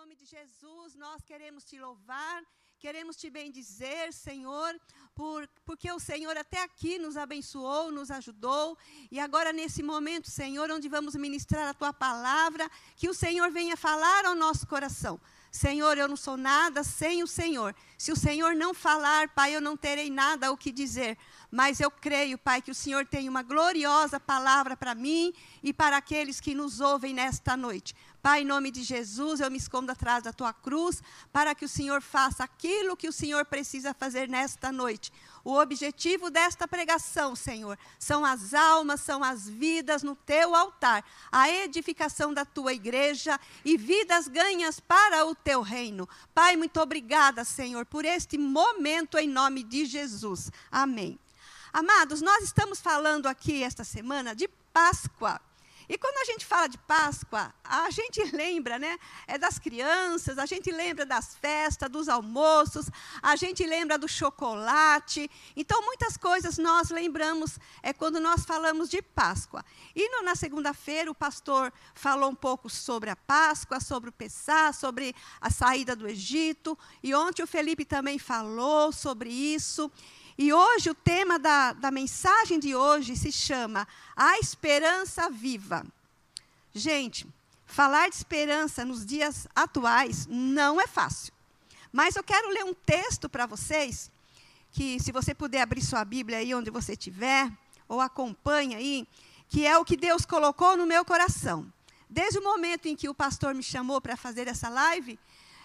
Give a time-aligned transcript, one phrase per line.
[0.00, 2.42] nome de Jesus, nós queremos te louvar,
[2.78, 4.74] queremos te bendizer, Senhor,
[5.14, 8.78] por, porque o Senhor até aqui nos abençoou, nos ajudou,
[9.10, 12.66] e agora nesse momento, Senhor, onde vamos ministrar a tua palavra,
[12.96, 15.20] que o Senhor venha falar ao nosso coração.
[15.52, 17.74] Senhor, eu não sou nada sem o Senhor.
[17.98, 21.18] Se o Senhor não falar, Pai, eu não terei nada o que dizer.
[21.50, 25.96] Mas eu creio, Pai, que o Senhor tem uma gloriosa palavra para mim e para
[25.96, 27.96] aqueles que nos ouvem nesta noite.
[28.22, 31.02] Pai, em nome de Jesus, eu me escondo atrás da tua cruz
[31.32, 35.10] para que o Senhor faça aquilo que o Senhor precisa fazer nesta noite.
[35.42, 41.02] O objetivo desta pregação, Senhor, são as almas, são as vidas no teu altar,
[41.32, 46.06] a edificação da tua igreja e vidas ganhas para o teu reino.
[46.34, 50.50] Pai, muito obrigada, Senhor, por este momento em nome de Jesus.
[50.70, 51.18] Amém.
[51.72, 55.40] Amados, nós estamos falando aqui esta semana de Páscoa.
[55.90, 58.96] E quando a gente fala de Páscoa, a gente lembra, né?
[59.26, 62.88] É das crianças, a gente lembra das festas, dos almoços,
[63.20, 65.28] a gente lembra do chocolate.
[65.56, 69.64] Então, muitas coisas nós lembramos é quando nós falamos de Páscoa.
[69.92, 74.72] E no, na segunda-feira, o pastor falou um pouco sobre a Páscoa, sobre o Pessá,
[74.72, 76.78] sobre a saída do Egito.
[77.02, 79.90] E ontem o Felipe também falou sobre isso.
[80.42, 85.84] E hoje o tema da, da mensagem de hoje se chama A Esperança Viva.
[86.74, 87.26] Gente,
[87.66, 91.30] falar de esperança nos dias atuais não é fácil.
[91.92, 94.10] Mas eu quero ler um texto para vocês,
[94.72, 97.52] que se você puder abrir sua Bíblia aí onde você estiver,
[97.86, 99.06] ou acompanha aí,
[99.46, 101.70] que é o que Deus colocou no meu coração.
[102.08, 105.18] Desde o momento em que o pastor me chamou para fazer essa live,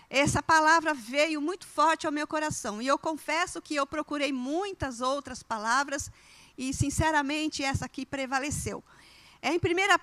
[0.09, 2.81] essa palavra veio muito forte ao meu coração.
[2.81, 6.11] E eu confesso que eu procurei muitas outras palavras
[6.57, 8.83] e, sinceramente, essa aqui prevaleceu.
[9.41, 9.59] É em 1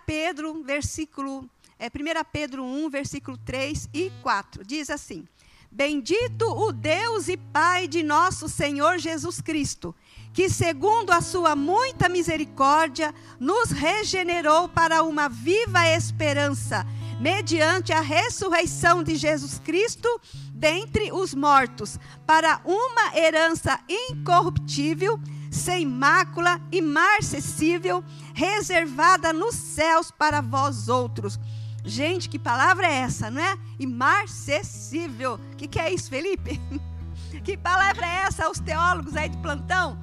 [0.06, 1.90] Pedro, versículo, é 1
[2.32, 4.64] Pedro 1, versículo 3 e 4.
[4.64, 5.26] Diz assim:
[5.70, 9.94] Bendito o Deus e Pai de nosso Senhor Jesus Cristo,
[10.32, 16.86] que, segundo a sua muita misericórdia, nos regenerou para uma viva esperança
[17.22, 20.08] mediante a ressurreição de Jesus Cristo
[20.52, 21.96] dentre os mortos,
[22.26, 28.02] para uma herança incorruptível, sem mácula, imarcessível,
[28.34, 31.38] reservada nos céus para vós outros.
[31.84, 33.56] Gente, que palavra é essa, não é?
[33.78, 35.38] Imarcessível.
[35.52, 36.60] O que, que é isso, Felipe?
[37.44, 39.96] que palavra é essa, os teólogos aí de plantão?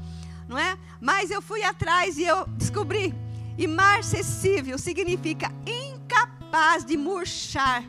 [0.47, 0.77] Não é?
[1.01, 3.13] Mas eu fui atrás e eu descobri.
[3.57, 6.38] Imarcessível significa incapaz
[6.85, 7.83] de murchar,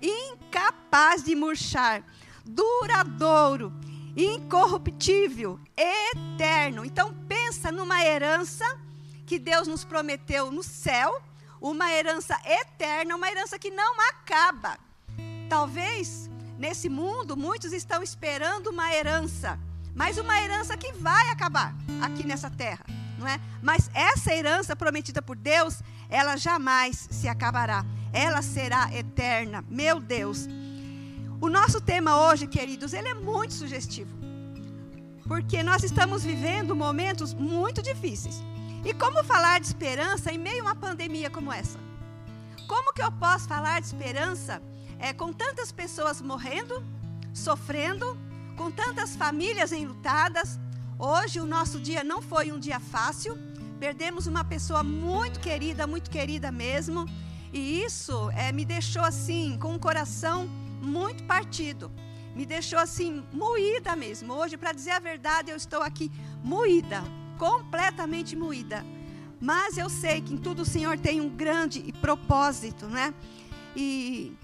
[0.00, 2.02] incapaz de murchar,
[2.44, 3.72] duradouro,
[4.16, 6.84] incorruptível, eterno.
[6.84, 8.64] Então pensa numa herança
[9.26, 11.22] que Deus nos prometeu no céu,
[11.60, 14.78] uma herança eterna, uma herança que não acaba.
[15.48, 19.58] Talvez nesse mundo muitos estão esperando uma herança,
[19.94, 22.84] mas uma herança que vai acabar aqui nessa terra,
[23.20, 23.38] não é?
[23.62, 27.84] Mas essa herança prometida por Deus, ela jamais se acabará.
[28.12, 29.64] Ela será eterna.
[29.68, 30.48] Meu Deus.
[31.40, 34.10] O nosso tema hoje, queridos, ele é muito sugestivo.
[35.26, 38.42] Porque nós estamos vivendo momentos muito difíceis.
[38.84, 41.78] E como falar de esperança em meio a uma pandemia como essa?
[42.66, 44.62] Como que eu posso falar de esperança
[44.98, 46.82] é, com tantas pessoas morrendo,
[47.32, 48.18] sofrendo,
[48.56, 50.58] com tantas famílias enlutadas?
[51.02, 53.34] Hoje o nosso dia não foi um dia fácil.
[53.78, 57.06] Perdemos uma pessoa muito querida, muito querida mesmo.
[57.50, 60.46] E isso é, me deixou assim, com o coração
[60.82, 61.90] muito partido.
[62.36, 64.34] Me deixou assim, moída mesmo.
[64.34, 66.12] Hoje, para dizer a verdade, eu estou aqui
[66.44, 67.02] moída,
[67.38, 68.84] completamente moída.
[69.40, 73.14] Mas eu sei que em tudo o Senhor tem um grande propósito, né?
[73.74, 74.36] E,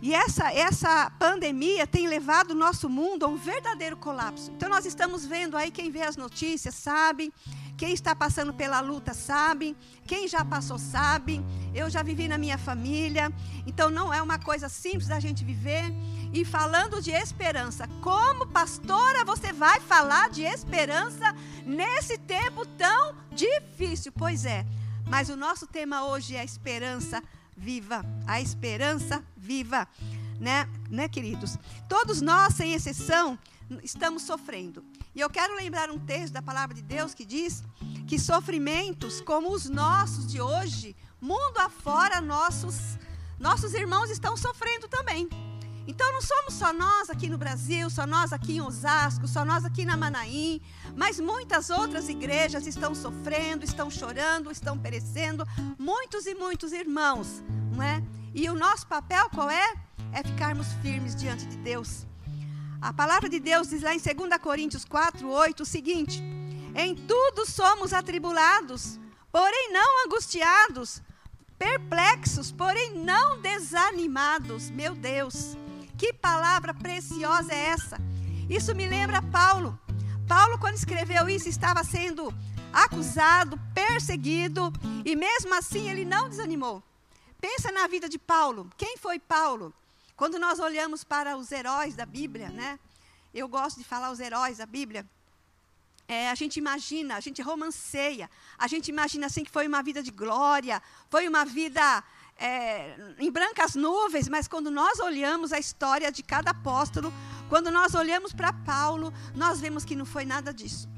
[0.00, 4.50] e essa, essa pandemia tem levado o nosso mundo a um verdadeiro colapso.
[4.52, 7.32] Então, nós estamos vendo aí, quem vê as notícias sabe,
[7.76, 9.76] quem está passando pela luta sabe,
[10.06, 11.44] quem já passou sabe.
[11.74, 13.32] Eu já vivi na minha família,
[13.66, 15.84] então não é uma coisa simples da gente viver.
[16.32, 21.34] E falando de esperança, como pastora você vai falar de esperança
[21.64, 24.12] nesse tempo tão difícil?
[24.12, 24.64] Pois é,
[25.06, 27.22] mas o nosso tema hoje é esperança
[27.58, 29.86] viva, a esperança viva,
[30.38, 31.58] né, né, queridos?
[31.88, 33.38] Todos nós, sem exceção,
[33.82, 34.84] estamos sofrendo.
[35.14, 37.62] E eu quero lembrar um texto da palavra de Deus que diz
[38.06, 42.98] que sofrimentos como os nossos de hoje, mundo afora, nossos,
[43.38, 45.28] nossos irmãos estão sofrendo também.
[45.88, 49.64] Então não somos só nós aqui no Brasil, só nós aqui em Osasco, só nós
[49.64, 50.60] aqui na Manaim,
[50.94, 55.46] mas muitas outras igrejas estão sofrendo, estão chorando, estão perecendo,
[55.78, 57.42] muitos e muitos irmãos,
[57.72, 58.02] não é?
[58.34, 59.74] E o nosso papel qual é?
[60.12, 62.06] É ficarmos firmes diante de Deus.
[62.82, 66.22] A palavra de Deus diz lá em 2 Coríntios 4, 8 o seguinte:
[66.76, 69.00] Em tudo somos atribulados,
[69.32, 71.02] porém não angustiados,
[71.58, 74.70] perplexos, porém não desanimados.
[74.70, 75.56] Meu Deus,
[75.98, 77.98] que palavra preciosa é essa?
[78.48, 79.78] Isso me lembra Paulo.
[80.28, 82.32] Paulo, quando escreveu isso, estava sendo
[82.72, 84.72] acusado, perseguido,
[85.04, 86.82] e mesmo assim ele não desanimou.
[87.40, 88.70] Pensa na vida de Paulo.
[88.76, 89.74] Quem foi Paulo?
[90.16, 92.78] Quando nós olhamos para os heróis da Bíblia, né?
[93.34, 95.04] Eu gosto de falar os heróis da Bíblia.
[96.06, 100.02] É, a gente imagina, a gente romanceia, a gente imagina assim que foi uma vida
[100.02, 100.80] de glória,
[101.10, 102.02] foi uma vida
[102.38, 107.12] é, em brancas nuvens, mas quando nós olhamos a história de cada apóstolo,
[107.48, 110.88] quando nós olhamos para Paulo, nós vemos que não foi nada disso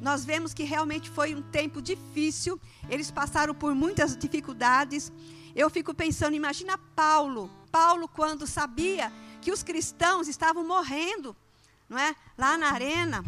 [0.00, 5.12] nós vemos que realmente foi um tempo difícil, eles passaram por muitas dificuldades.
[5.54, 11.36] Eu fico pensando, imagina Paulo, Paulo quando sabia que os cristãos estavam morrendo,
[11.88, 12.14] não é?
[12.36, 13.24] Lá na arena,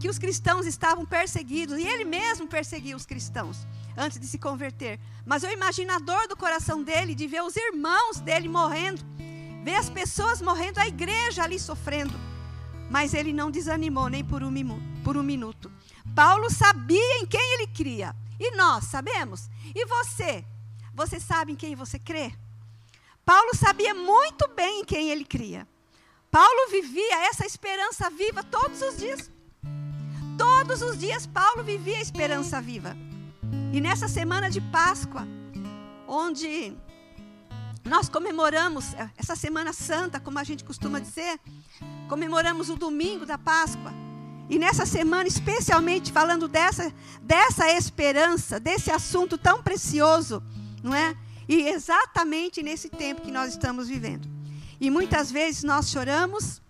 [0.00, 3.66] que os cristãos estavam perseguidos, e ele mesmo perseguia os cristãos
[3.98, 4.98] antes de se converter.
[5.26, 9.02] Mas eu imagino a dor do coração dele de ver os irmãos dele morrendo,
[9.64, 12.14] ver as pessoas morrendo, a igreja ali sofrendo.
[12.88, 14.52] Mas ele não desanimou nem por um,
[15.04, 15.70] por um minuto.
[16.14, 18.14] Paulo sabia em quem ele cria.
[18.40, 19.50] E nós sabemos?
[19.74, 20.44] E você?
[20.94, 22.32] Você sabe em quem você crê?
[23.24, 25.68] Paulo sabia muito bem em quem ele cria.
[26.30, 29.30] Paulo vivia essa esperança viva todos os dias.
[30.38, 32.96] Todos os dias Paulo vivia a esperança viva.
[33.70, 35.28] E nessa semana de Páscoa,
[36.06, 36.74] onde
[37.84, 41.38] nós comemoramos essa Semana Santa, como a gente costuma dizer,
[42.08, 43.92] comemoramos o domingo da Páscoa.
[44.48, 50.42] E nessa semana, especialmente falando dessa, dessa esperança, desse assunto tão precioso,
[50.82, 51.14] não é?
[51.46, 54.26] E exatamente nesse tempo que nós estamos vivendo.
[54.80, 56.62] E muitas vezes nós choramos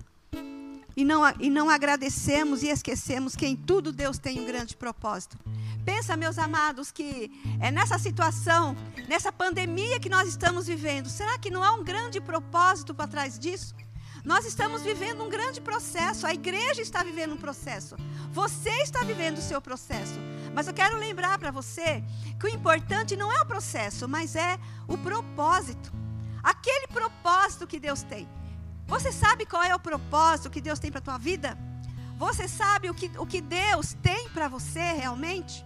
[0.98, 5.38] e não, e não agradecemos e esquecemos que em tudo Deus tem um grande propósito.
[5.84, 7.30] Pensa, meus amados, que
[7.60, 12.20] é nessa situação, nessa pandemia que nós estamos vivendo, será que não há um grande
[12.20, 13.76] propósito para trás disso?
[14.24, 17.94] Nós estamos vivendo um grande processo, a igreja está vivendo um processo,
[18.32, 20.18] você está vivendo o seu processo.
[20.52, 22.02] Mas eu quero lembrar para você
[22.40, 24.58] que o importante não é o processo, mas é
[24.88, 25.92] o propósito.
[26.42, 28.28] Aquele propósito que Deus tem.
[28.88, 31.58] Você sabe qual é o propósito que Deus tem para a tua vida?
[32.16, 35.64] Você sabe o que, o que Deus tem para você realmente?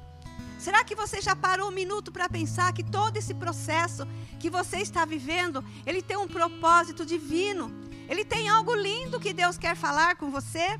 [0.58, 4.06] Será que você já parou um minuto para pensar que todo esse processo
[4.40, 7.72] que você está vivendo, ele tem um propósito divino?
[8.08, 10.78] Ele tem algo lindo que Deus quer falar com você.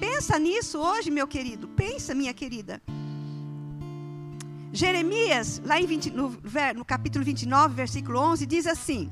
[0.00, 1.68] Pensa nisso hoje, meu querido.
[1.68, 2.82] Pensa, minha querida.
[4.72, 6.36] Jeremias, lá 20, no,
[6.76, 9.10] no capítulo 29, versículo 11, diz assim: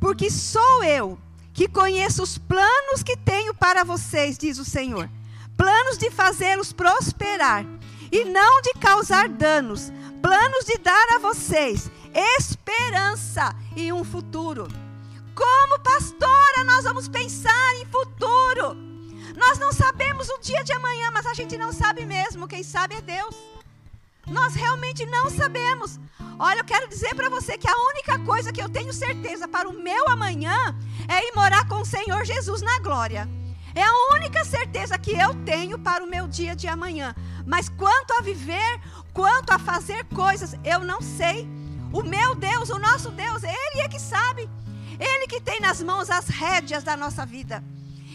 [0.00, 1.18] Porque sou eu
[1.52, 5.08] que conheço os planos que tenho para vocês, diz o Senhor.
[5.56, 7.64] Planos de fazê-los prosperar
[8.10, 9.92] e não de causar danos.
[10.22, 14.68] Planos de dar a vocês esperança e um futuro.
[15.34, 18.76] Como pastora, nós vamos pensar em futuro.
[19.36, 22.48] Nós não sabemos o dia de amanhã, mas a gente não sabe mesmo.
[22.48, 23.34] Quem sabe é Deus.
[24.30, 25.98] Nós realmente não sabemos.
[26.38, 29.68] Olha, eu quero dizer para você que a única coisa que eu tenho certeza para
[29.68, 30.74] o meu amanhã
[31.08, 33.28] é ir morar com o Senhor Jesus na glória.
[33.74, 37.14] É a única certeza que eu tenho para o meu dia de amanhã.
[37.46, 38.80] Mas quanto a viver,
[39.12, 41.48] quanto a fazer coisas, eu não sei.
[41.92, 44.48] O meu Deus, o nosso Deus, Ele é que sabe.
[44.98, 47.62] Ele que tem nas mãos as rédeas da nossa vida.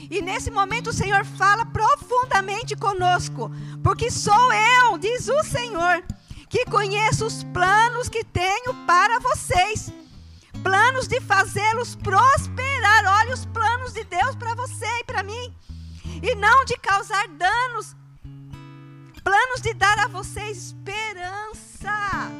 [0.09, 3.51] E nesse momento o Senhor fala profundamente conosco,
[3.83, 6.03] porque sou eu, diz o Senhor,
[6.49, 9.91] que conheço os planos que tenho para vocês
[10.65, 13.05] planos de fazê-los prosperar.
[13.19, 15.55] Olha os planos de Deus para você e para mim,
[16.23, 17.95] e não de causar danos,
[19.23, 22.31] planos de dar a vocês esperança.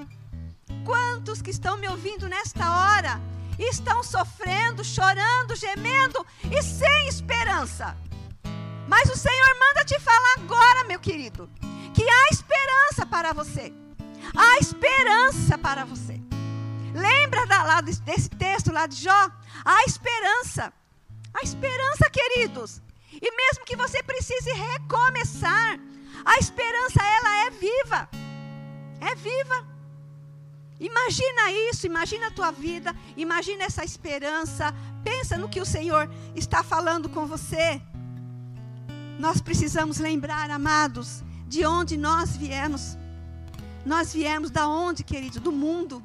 [0.84, 3.22] Quantos que estão me ouvindo nesta hora?
[3.57, 7.97] Estão sofrendo, chorando, gemendo e sem esperança.
[8.88, 11.50] Mas o Senhor manda te falar agora, meu querido,
[11.93, 13.74] que há esperança para você.
[14.35, 16.19] Há esperança para você.
[16.93, 19.31] Lembra da, lá desse texto lá de Jó?
[19.63, 20.71] Há esperança.
[21.33, 22.81] Há esperança, queridos.
[23.12, 25.79] E mesmo que você precise recomeçar,
[26.24, 28.09] a esperança ela é viva.
[29.01, 29.75] É viva.
[30.79, 34.74] Imagina isso, imagina a tua vida, imagina essa esperança.
[35.03, 37.82] Pensa no que o Senhor está falando com você.
[39.17, 42.98] Nós precisamos lembrar, amados, de onde nós viemos.
[43.86, 45.39] Nós viemos da onde, querido?
[45.39, 46.03] Do mundo.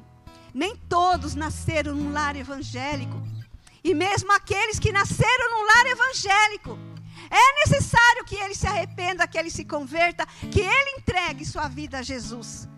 [0.53, 3.21] Nem todos nasceram num lar evangélico.
[3.83, 6.77] E mesmo aqueles que nasceram num lar evangélico,
[7.29, 11.99] é necessário que ele se arrependa, que ele se converta, que ele entregue sua vida
[11.99, 12.69] a Jesus.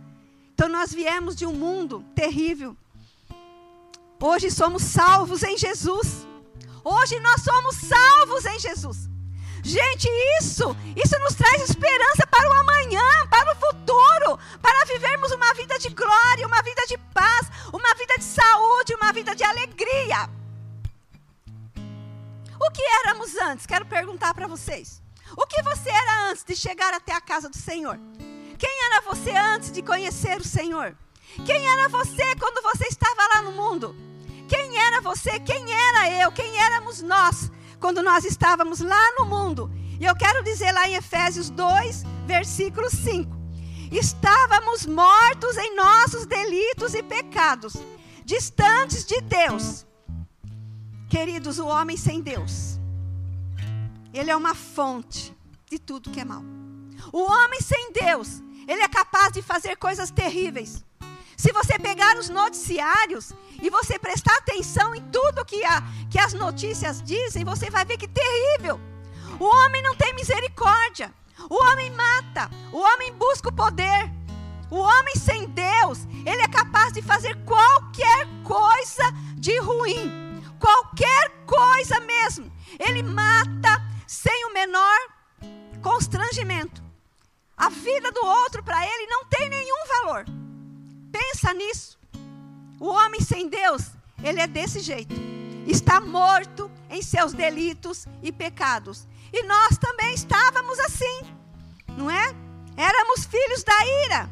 [0.54, 2.78] Então nós viemos de um mundo terrível.
[4.22, 6.28] Hoje somos salvos em Jesus.
[6.84, 9.10] Hoje nós somos salvos em Jesus.
[9.64, 10.08] Gente,
[10.42, 15.80] isso, isso nos traz esperança para o amanhã, para o futuro, para vivermos uma vida
[15.80, 20.30] de glória, uma vida de paz, uma vida de saúde, uma vida de alegria.
[22.60, 23.66] O que éramos antes?
[23.66, 25.02] Quero perguntar para vocês.
[25.36, 27.98] O que você era antes de chegar até a casa do Senhor?
[28.64, 30.96] Quem era você antes de conhecer o Senhor?
[31.46, 33.94] Quem era você quando você estava lá no mundo?
[34.48, 35.38] Quem era você?
[35.42, 36.32] Quem era eu?
[36.32, 39.70] Quem éramos nós quando nós estávamos lá no mundo.
[40.00, 43.30] E eu quero dizer lá em Efésios 2, versículo 5:
[43.92, 47.74] Estávamos mortos em nossos delitos e pecados,
[48.24, 49.86] distantes de Deus.
[51.10, 52.80] Queridos, o homem sem Deus,
[54.14, 55.36] ele é uma fonte
[55.70, 56.44] de tudo que é mal.
[57.12, 60.84] O homem sem Deus, ele é capaz de fazer coisas terríveis.
[61.36, 66.34] Se você pegar os noticiários e você prestar atenção em tudo que, a, que as
[66.34, 68.80] notícias dizem, você vai ver que terrível.
[69.40, 71.14] O homem não tem misericórdia.
[71.50, 72.50] O homem mata.
[72.72, 74.12] O homem busca o poder.
[74.70, 79.04] O homem sem Deus, ele é capaz de fazer qualquer coisa
[79.36, 80.42] de ruim.
[80.60, 82.52] Qualquer coisa mesmo.
[82.80, 84.98] Ele mata sem o menor
[85.82, 86.82] constrangimento.
[87.58, 90.26] A vida do outro para ele não tem nenhum valor.
[91.12, 92.00] Pensa nisso.
[92.80, 93.92] O homem sem Deus,
[94.24, 95.16] ele é desse jeito.
[95.68, 99.08] Está morto em seus delitos e pecados.
[99.32, 101.22] E nós também estávamos assim,
[101.90, 102.36] não é?
[102.76, 104.30] Éramos filhos da ira.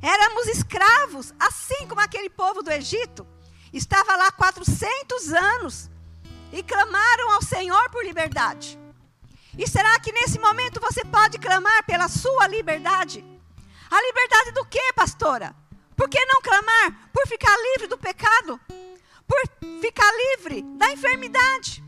[0.00, 3.26] Éramos escravos, assim como aquele povo do Egito.
[3.72, 5.90] Estava lá 400 anos
[6.52, 8.77] e clamaram ao Senhor por liberdade.
[9.58, 13.24] E será que nesse momento você pode clamar pela sua liberdade?
[13.90, 15.52] A liberdade do que, pastora?
[15.96, 17.10] Por que não clamar?
[17.12, 18.60] Por ficar livre do pecado?
[19.26, 21.82] Por ficar livre da enfermidade?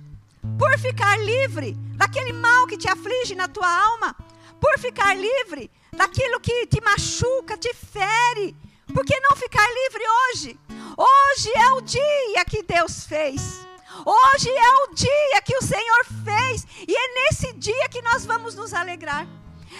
[0.58, 4.16] Por ficar livre daquele mal que te aflige na tua alma?
[4.60, 8.56] Por ficar livre daquilo que te machuca, te fere?
[8.92, 10.60] Por que não ficar livre hoje?
[10.96, 13.69] Hoje é o dia que Deus fez.
[14.04, 16.66] Hoje é o dia que o Senhor fez.
[16.86, 19.26] E é nesse dia que nós vamos nos alegrar.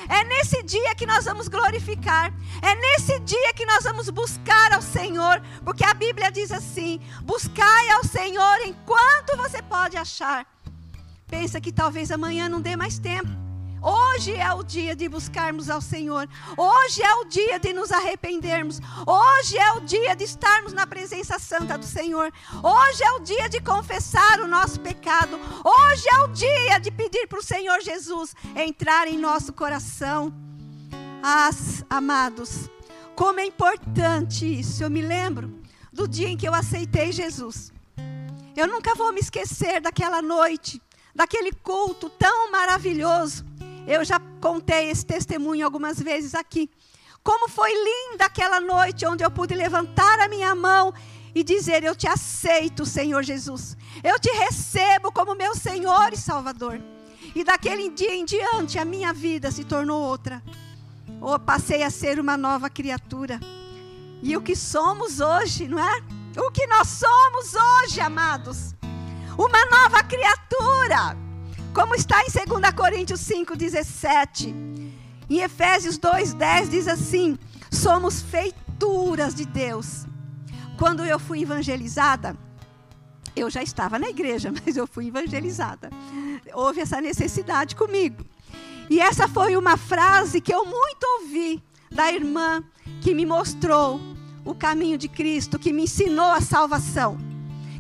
[0.09, 2.33] É nesse dia que nós vamos glorificar.
[2.63, 5.43] É nesse dia que nós vamos buscar ao Senhor.
[5.65, 10.47] Porque a Bíblia diz assim: buscai ao Senhor enquanto você pode achar.
[11.27, 13.50] Pensa que talvez amanhã não dê mais tempo.
[13.83, 16.29] Hoje é o dia de buscarmos ao Senhor.
[16.55, 18.79] Hoje é o dia de nos arrependermos.
[19.07, 22.31] Hoje é o dia de estarmos na presença santa do Senhor.
[22.63, 25.39] Hoje é o dia de confessar o nosso pecado.
[25.65, 30.31] Hoje é o dia de pedir para o Senhor Jesus entrar em nosso coração.
[31.23, 31.51] Ah,
[31.89, 32.69] amados,
[33.17, 34.85] como é importante isso.
[34.85, 35.59] Eu me lembro
[35.91, 37.73] do dia em que eu aceitei Jesus.
[38.55, 40.83] Eu nunca vou me esquecer daquela noite,
[41.15, 43.50] daquele culto tão maravilhoso
[43.87, 46.71] eu já contei esse testemunho algumas vezes aqui.
[47.23, 50.93] Como foi linda aquela noite onde eu pude levantar a minha mão
[51.35, 53.77] e dizer: Eu te aceito, Senhor Jesus.
[54.03, 56.81] Eu te recebo como meu Senhor e Salvador.
[57.35, 60.43] E daquele dia em diante a minha vida se tornou outra.
[61.07, 63.39] Eu passei a ser uma nova criatura.
[64.23, 66.03] E o que somos hoje, não é?
[66.39, 68.75] O que nós somos hoje, amados?
[69.37, 71.30] Uma nova criatura.
[71.73, 74.53] Como está em 2 Coríntios 5,17.
[75.29, 77.39] Em Efésios 2,10 diz assim:
[77.71, 80.05] somos feituras de Deus.
[80.77, 82.37] Quando eu fui evangelizada,
[83.37, 85.91] eu já estava na igreja, mas eu fui evangelizada.
[86.53, 88.25] Houve essa necessidade comigo.
[88.89, 92.65] E essa foi uma frase que eu muito ouvi da irmã
[93.01, 94.01] que me mostrou
[94.45, 97.30] o caminho de Cristo, que me ensinou a salvação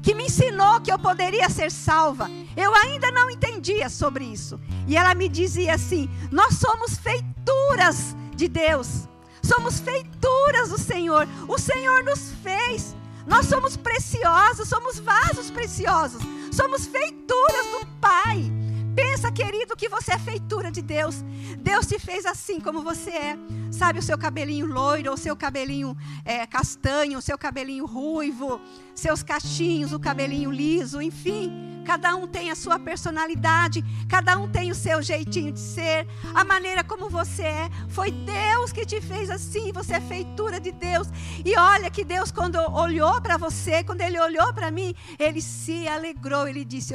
[0.02, 2.28] que me ensinou que eu poderia ser salva.
[2.56, 4.60] Eu ainda não entendia sobre isso.
[4.86, 9.08] E ela me dizia assim: Nós somos feituras de Deus.
[9.42, 11.26] Somos feituras do Senhor.
[11.48, 12.96] O Senhor nos fez.
[13.26, 16.22] Nós somos preciosos, somos vasos preciosos.
[16.52, 18.50] Somos feituras do Pai.
[18.94, 21.16] Pensa, querido, que você é feitura de Deus.
[21.58, 23.38] Deus te fez assim como você é.
[23.70, 28.60] Sabe, o seu cabelinho loiro, o seu cabelinho é, castanho, o seu cabelinho ruivo,
[28.94, 31.82] seus cachinhos, o cabelinho liso, enfim.
[31.84, 36.44] Cada um tem a sua personalidade, cada um tem o seu jeitinho de ser, a
[36.44, 37.70] maneira como você é.
[37.88, 41.08] Foi Deus que te fez assim, você é feitura de Deus.
[41.44, 45.88] E olha que Deus, quando olhou para você, quando Ele olhou para mim, Ele se
[45.88, 46.94] alegrou, Ele disse: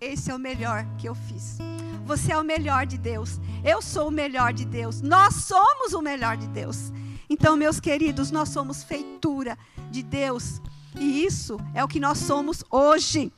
[0.00, 1.58] Esse é o melhor que eu fiz.
[2.04, 3.40] Você é o melhor de Deus.
[3.64, 5.00] Eu sou o melhor de Deus.
[5.00, 6.92] Nós somos o melhor de Deus.
[7.30, 9.56] Então, meus queridos, nós somos feitura
[9.90, 10.60] de Deus.
[10.94, 13.32] E isso é o que nós somos hoje.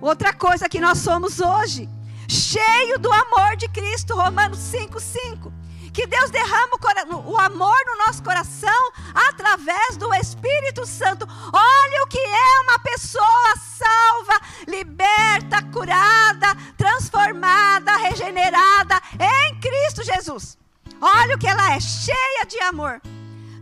[0.00, 1.88] Outra coisa que nós somos hoje,
[2.28, 5.50] cheio do amor de Cristo, Romanos 5:5.
[5.94, 11.24] Que Deus derrama o, o, amor no nosso coração através do Espírito Santo.
[11.52, 20.58] Olha o que é uma pessoa salva, liberta, curada, transformada, regenerada em Cristo Jesus.
[21.00, 23.00] Olha o que ela é, cheia de amor.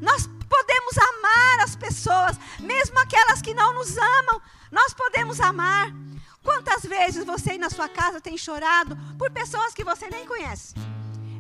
[0.01, 5.93] Nós podemos amar as pessoas, mesmo aquelas que não nos amam, nós podemos amar.
[6.43, 10.75] Quantas vezes você na sua casa tem chorado por pessoas que você nem conhece?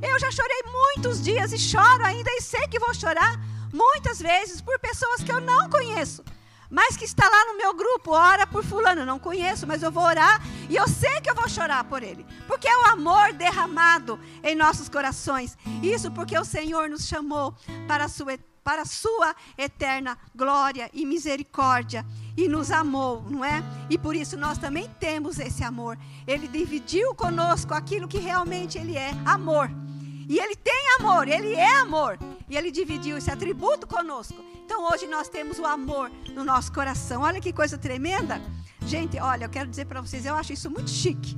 [0.02, 3.38] Eu já chorei muitos dias e choro ainda e sei que vou chorar
[3.72, 6.24] muitas vezes por pessoas que eu não conheço.
[6.68, 10.02] Mas que está lá no meu grupo, ora por fulano, não conheço, mas eu vou
[10.02, 12.26] orar e eu sei que eu vou chorar por ele.
[12.48, 15.56] Porque é o amor derramado em nossos corações.
[15.82, 17.54] Isso porque o Senhor nos chamou
[17.86, 22.06] para a sua para a sua eterna glória e misericórdia
[22.36, 23.60] e nos amou, não é?
[23.90, 25.98] E por isso nós também temos esse amor.
[26.26, 29.68] Ele dividiu conosco aquilo que realmente ele é, amor.
[30.32, 32.18] E Ele tem amor, Ele é amor.
[32.48, 34.42] E Ele dividiu esse atributo conosco.
[34.64, 37.20] Então hoje nós temos o amor no nosso coração.
[37.20, 38.40] Olha que coisa tremenda.
[38.86, 41.36] Gente, olha, eu quero dizer para vocês, eu acho isso muito chique.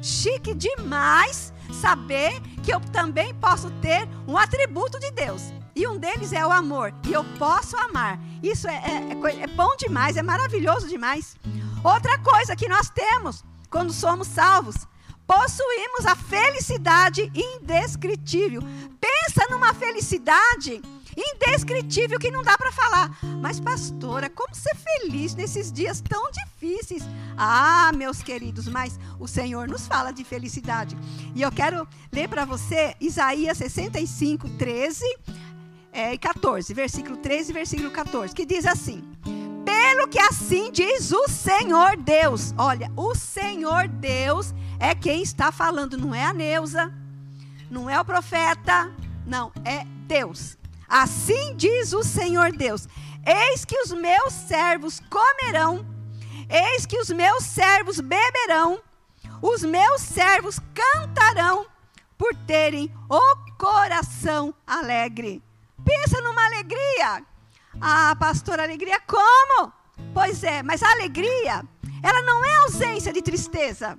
[0.00, 5.42] Chique demais saber que eu também posso ter um atributo de Deus.
[5.74, 6.94] E um deles é o amor.
[7.08, 8.16] E eu posso amar.
[8.44, 11.34] Isso é, é, é bom demais, é maravilhoso demais.
[11.82, 14.86] Outra coisa que nós temos quando somos salvos
[15.26, 18.62] possuímos a felicidade indescritível.
[19.00, 20.80] Pensa numa felicidade
[21.16, 23.18] indescritível que não dá para falar.
[23.40, 27.02] Mas, pastora, como ser feliz nesses dias tão difíceis?
[27.36, 30.96] Ah, meus queridos, mas o Senhor nos fala de felicidade.
[31.34, 35.04] E eu quero ler para você Isaías 65, 13
[35.92, 39.02] é, e 14, versículo 13 e versículo 14, que diz assim:
[39.66, 42.54] Pelo que assim diz o Senhor Deus.
[42.56, 46.94] Olha, o Senhor Deus é quem está falando, não é a Neuza,
[47.68, 48.94] não é o profeta,
[49.26, 50.56] não, é Deus.
[50.88, 52.88] Assim diz o Senhor Deus:
[53.26, 55.84] Eis que os meus servos comerão,
[56.48, 58.80] eis que os meus servos beberão,
[59.42, 61.66] os meus servos cantarão
[62.16, 65.42] por terem o coração alegre.
[65.84, 67.24] Pensa numa alegria.
[67.80, 69.72] Ah, pastor, alegria como?
[70.14, 71.62] Pois é, mas a alegria,
[72.02, 73.98] ela não é ausência de tristeza.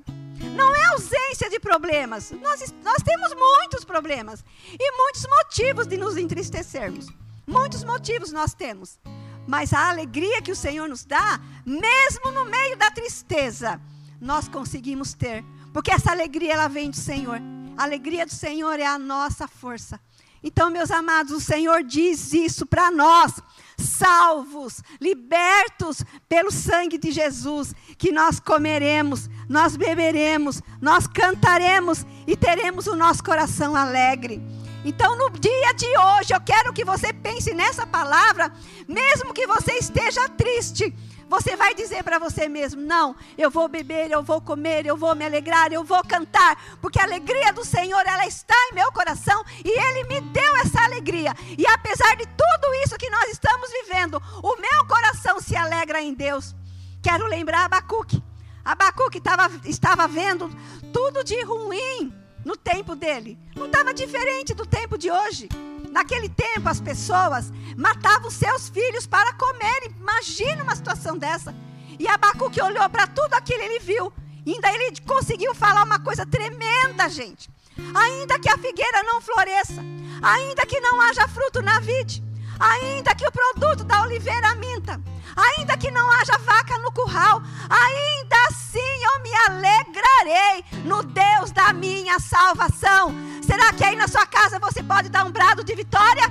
[0.55, 2.31] Não é ausência de problemas.
[2.31, 4.43] Nós, nós temos muitos problemas
[4.79, 7.07] e muitos motivos de nos entristecermos.
[7.45, 8.99] Muitos motivos nós temos.
[9.47, 13.79] Mas a alegria que o Senhor nos dá, mesmo no meio da tristeza,
[14.19, 15.43] nós conseguimos ter.
[15.71, 17.39] Porque essa alegria ela vem do Senhor.
[17.77, 19.99] A alegria do Senhor é a nossa força.
[20.43, 23.33] Então, meus amados, o Senhor diz isso para nós,
[23.77, 32.87] salvos, libertos pelo sangue de Jesus, que nós comeremos, nós beberemos, nós cantaremos e teremos
[32.87, 34.41] o nosso coração alegre.
[34.85, 38.53] Então, no dia de hoje, eu quero que você pense nessa palavra,
[38.87, 40.93] mesmo que você esteja triste,
[41.27, 45.13] você vai dizer para você mesmo: não, eu vou beber, eu vou comer, eu vou
[45.15, 49.43] me alegrar, eu vou cantar, porque a alegria do Senhor ela está em meu coração
[49.63, 51.33] e Ele me deu essa alegria.
[51.57, 56.13] E apesar de tudo isso que nós estamos vivendo, o meu coração se alegra em
[56.13, 56.55] Deus.
[57.01, 58.23] Quero lembrar Abacuque.
[58.63, 60.49] Abacuque tava, estava vendo
[60.91, 62.13] tudo de ruim
[62.43, 63.37] no tempo dele.
[63.55, 65.49] Não estava diferente do tempo de hoje.
[65.91, 69.91] Naquele tempo, as pessoas matavam seus filhos para comer.
[69.97, 71.55] Imagina uma situação dessa.
[71.99, 74.11] E Abacuque olhou para tudo aquilo, ele viu.
[74.45, 77.49] Ainda ele conseguiu falar uma coisa tremenda, gente.
[77.93, 79.83] Ainda que a figueira não floresça,
[80.21, 82.23] ainda que não haja fruto na vide,
[82.59, 85.01] ainda que o produto da oliveira minta,
[85.35, 91.73] ainda que não haja vaca no curral, ainda assim eu me alegrarei no Deus da
[91.73, 93.13] minha salvação.
[93.41, 96.23] Será que aí na sua casa você pode dar um brado de vitória?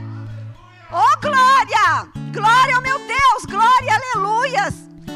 [0.91, 2.09] Oh, glória!
[2.33, 4.75] Glória ao meu Deus, glória, aleluias!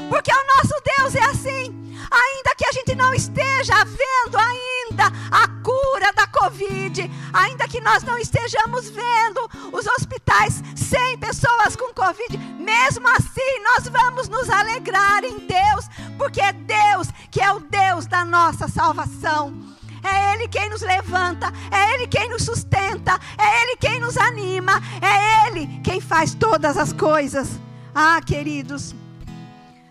[0.08, 1.89] Porque o nosso Deus é assim.
[2.10, 8.02] Ainda que a gente não esteja vendo ainda a cura da Covid, ainda que nós
[8.02, 15.22] não estejamos vendo os hospitais sem pessoas com Covid, mesmo assim nós vamos nos alegrar
[15.24, 19.54] em Deus, porque é Deus que é o Deus da nossa salvação.
[20.02, 24.80] É Ele quem nos levanta, é Ele quem nos sustenta, é Ele quem nos anima,
[25.00, 27.48] é Ele quem faz todas as coisas.
[27.94, 28.94] Ah, queridos,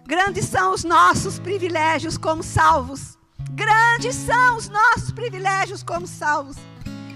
[0.10, 3.15] grandes são os nossos privilégios como salvos.
[3.52, 6.58] Grandes são os nossos privilégios como salvos.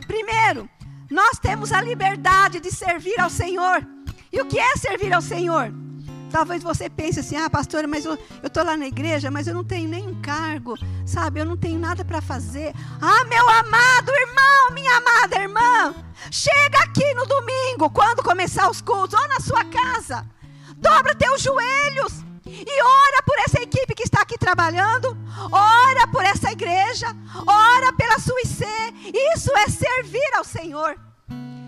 [0.06, 0.70] Primeiro,
[1.10, 3.84] nós temos a liberdade de servir ao Senhor.
[4.32, 5.74] E o que é servir ao Senhor?
[6.30, 9.64] Talvez você pense assim: ah, pastora, mas eu estou lá na igreja, mas eu não
[9.64, 11.40] tenho nenhum cargo, sabe?
[11.40, 12.76] Eu não tenho nada para fazer.
[13.02, 15.96] Ah, meu amado irmão, minha amada irmã,
[16.30, 20.28] chega aqui no domingo, quando começar os cultos, ou na sua casa,
[20.78, 22.24] dobra teus joelhos
[22.66, 25.18] e ora por essa equipe que está aqui trabalhando,
[25.52, 27.08] ora por essa igreja,
[27.46, 28.66] ora pela sua IC.
[29.36, 30.98] Isso é servir ao Senhor.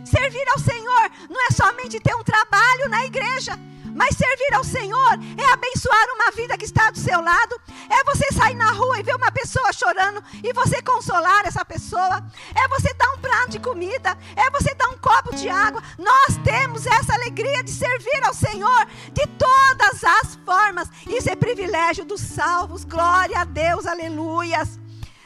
[0.05, 3.59] Servir ao Senhor não é somente ter um trabalho na igreja
[3.95, 8.29] mas servir ao Senhor é abençoar uma vida que está do seu lado, é você
[8.33, 12.21] sair na rua e ver uma pessoa chorando e você consolar essa pessoa,
[12.53, 15.81] é você dar um prato de comida, é você dar um copo de água.
[15.97, 20.89] Nós temos essa alegria de servir ao Senhor de todas as formas.
[21.07, 22.83] Isso é privilégio dos salvos.
[22.83, 24.77] Glória a Deus, aleluias.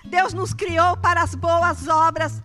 [0.06, 2.42] Deus nos criou para as boas obras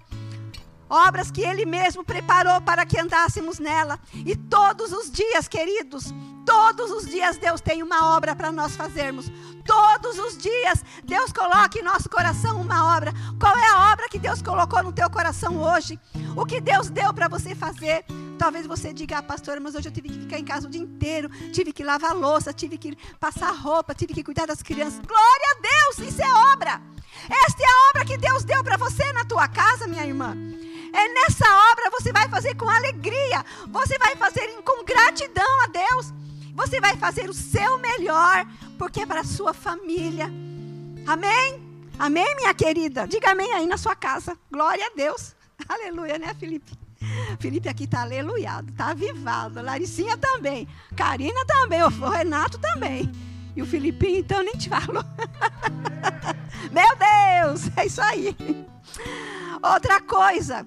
[0.89, 3.99] obras que Ele mesmo preparou para que andássemos nela.
[4.15, 6.13] E todos os dias, queridos,
[6.45, 9.31] todos os dias Deus tem uma obra para nós fazermos.
[9.65, 13.13] Todos os dias Deus coloca em nosso coração uma obra.
[13.41, 15.99] Qual é a obra que Deus colocou no teu coração hoje?
[16.37, 18.05] O que Deus deu para você fazer?
[18.39, 20.83] Talvez você diga, ah, pastora, mas hoje eu tive que ficar em casa o dia
[20.83, 25.01] inteiro, tive que lavar louça, tive que passar roupa, tive que cuidar das crianças.
[25.07, 26.83] Glória a Deus, isso é obra.
[27.31, 30.37] Esta é a obra que Deus deu para você na tua casa, minha irmã.
[30.95, 36.13] É nessa obra você vai fazer com alegria, você vai fazer com gratidão a Deus.
[36.55, 38.47] Você vai fazer o seu melhor,
[38.79, 40.27] porque é para a sua família.
[41.05, 41.61] Amém?
[41.99, 43.09] Amém, minha querida?
[43.09, 44.39] Diga amém aí na sua casa.
[44.53, 45.35] Glória a Deus.
[45.69, 46.73] Aleluia, né, Felipe?
[47.41, 49.61] Felipe aqui está aleluiado, está avivado.
[49.61, 50.69] Laricinha também.
[50.97, 51.83] Karina também.
[51.83, 53.11] O Renato também.
[53.57, 55.05] E o Filipinho, então, nem te falo.
[56.71, 58.37] Meu Deus, é isso aí.
[59.63, 60.67] Outra coisa,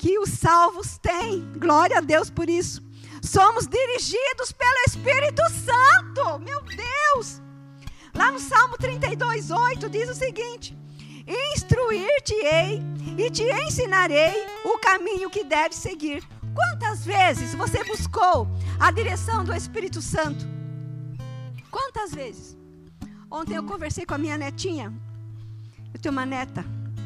[0.00, 1.46] que os salvos têm.
[1.58, 2.82] Glória a Deus por isso.
[3.22, 6.38] Somos dirigidos pelo Espírito Santo.
[6.38, 7.42] Meu Deus!
[8.14, 10.76] Lá no Salmo 32, 8 diz o seguinte:
[11.54, 12.82] Instruir-te-ei
[13.18, 16.26] e te ensinarei o caminho que deves seguir.
[16.54, 18.48] Quantas vezes você buscou
[18.80, 20.46] a direção do Espírito Santo?
[21.70, 22.56] Quantas vezes?
[23.30, 24.92] Ontem eu conversei com a minha netinha.
[25.92, 26.64] Eu tenho uma neta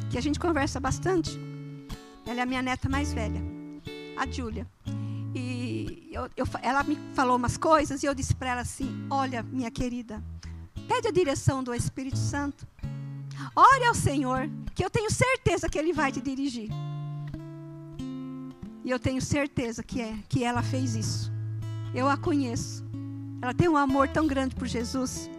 [0.09, 1.44] que a gente conversa bastante.
[2.25, 3.41] Ela é a minha neta mais velha,
[4.17, 4.67] a Júlia.
[5.35, 9.43] E eu, eu, ela me falou umas coisas e eu disse para ela assim: Olha,
[9.43, 10.23] minha querida,
[10.87, 12.65] pede a direção do Espírito Santo.
[13.55, 16.69] Ore ao Senhor, que eu tenho certeza que Ele vai te dirigir.
[18.83, 21.31] E eu tenho certeza que é, que ela fez isso.
[21.93, 22.85] Eu a conheço.
[23.41, 25.29] Ela tem um amor tão grande por Jesus.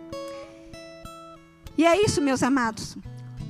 [1.78, 2.96] E é isso, meus amados.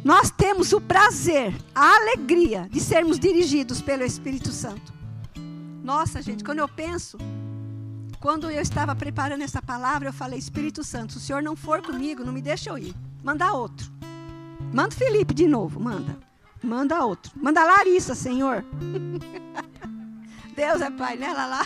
[0.05, 4.95] Nós temos o prazer, a alegria de sermos dirigidos pelo Espírito Santo.
[5.83, 7.19] Nossa, gente, quando eu penso,
[8.21, 11.83] quando eu estava preparando essa palavra, eu falei: Espírito Santo, se o Senhor não for
[11.83, 12.95] comigo, não me deixa eu ir.
[13.25, 13.91] Manda outro.
[14.73, 16.17] Manda Felipe de novo, manda.
[16.63, 17.33] Manda outro.
[17.35, 18.65] Manda Larissa, Senhor.
[20.55, 21.63] Deus é Pai, né, Lala?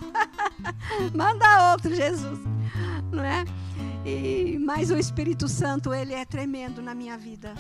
[1.14, 2.38] Manda outro, Jesus.
[3.12, 3.45] Não é?
[4.07, 7.55] E, mas o Espírito Santo, ele é tremendo na minha vida.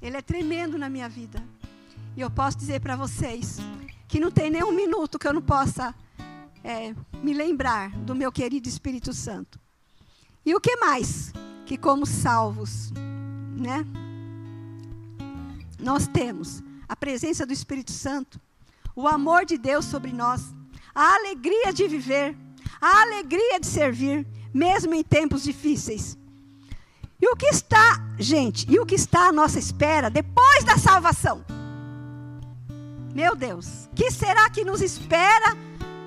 [0.00, 1.42] Ele é tremendo na minha vida.
[2.16, 3.58] E eu posso dizer para vocês
[4.06, 5.94] que não tem nem um minuto que eu não possa
[6.62, 9.58] é, me lembrar do meu querido Espírito Santo.
[10.46, 11.32] E o que mais?
[11.66, 12.92] Que como salvos,
[13.56, 13.84] né?
[15.78, 18.40] Nós temos a presença do Espírito Santo,
[18.94, 20.54] o amor de Deus sobre nós,
[20.94, 22.36] a alegria de viver,
[22.80, 26.16] a alegria de servir, mesmo em tempos difíceis.
[27.20, 31.44] E o que está, gente, e o que está à nossa espera depois da salvação?
[33.14, 35.56] Meu Deus, que será que nos espera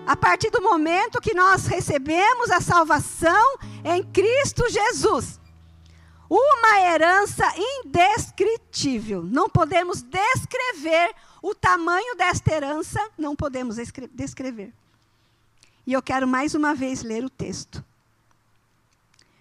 [0.06, 5.39] a partir do momento que nós recebemos a salvação em Cristo Jesus?
[6.30, 9.24] Uma herança indescritível.
[9.24, 13.78] Não podemos descrever o tamanho desta herança, não podemos
[14.12, 14.74] descrever.
[15.86, 17.84] E eu quero mais uma vez ler o texto.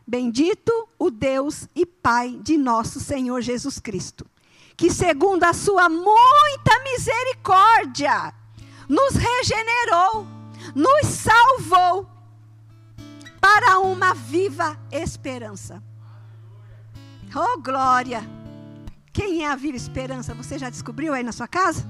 [0.07, 4.25] Bendito o Deus e Pai de nosso Senhor Jesus Cristo,
[4.77, 8.33] que, segundo a sua muita misericórdia,
[8.89, 10.27] nos regenerou,
[10.75, 12.09] nos salvou
[13.41, 15.83] para uma viva esperança.
[17.35, 18.23] Oh, glória!
[19.13, 20.35] Quem é a viva esperança?
[20.35, 21.85] Você já descobriu aí na sua casa?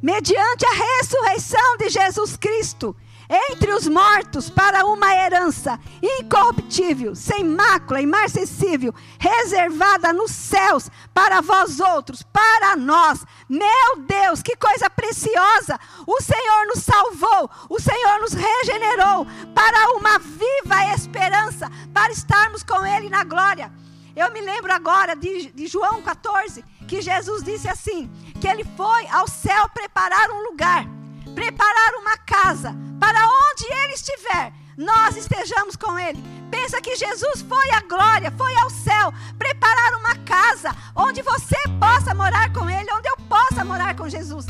[0.00, 2.96] Mediante a ressurreição de Jesus Cristo
[3.30, 11.78] entre os mortos para uma herança incorruptível, sem mácula, imarcessível, reservada nos céus para vós
[11.78, 13.24] outros, para nós.
[13.48, 15.78] Meu Deus, que coisa preciosa!
[16.04, 22.84] O Senhor nos salvou, o Senhor nos regenerou para uma viva esperança, para estarmos com
[22.84, 23.72] Ele na glória.
[24.16, 29.06] Eu me lembro agora de, de João 14, que Jesus disse assim: que ele foi
[29.06, 30.99] ao céu preparar um lugar
[31.34, 36.22] preparar uma casa para onde ele estiver, nós estejamos com ele.
[36.50, 42.14] Pensa que Jesus foi à glória, foi ao céu, preparar uma casa onde você possa
[42.14, 44.46] morar com ele, onde eu possa morar com Jesus.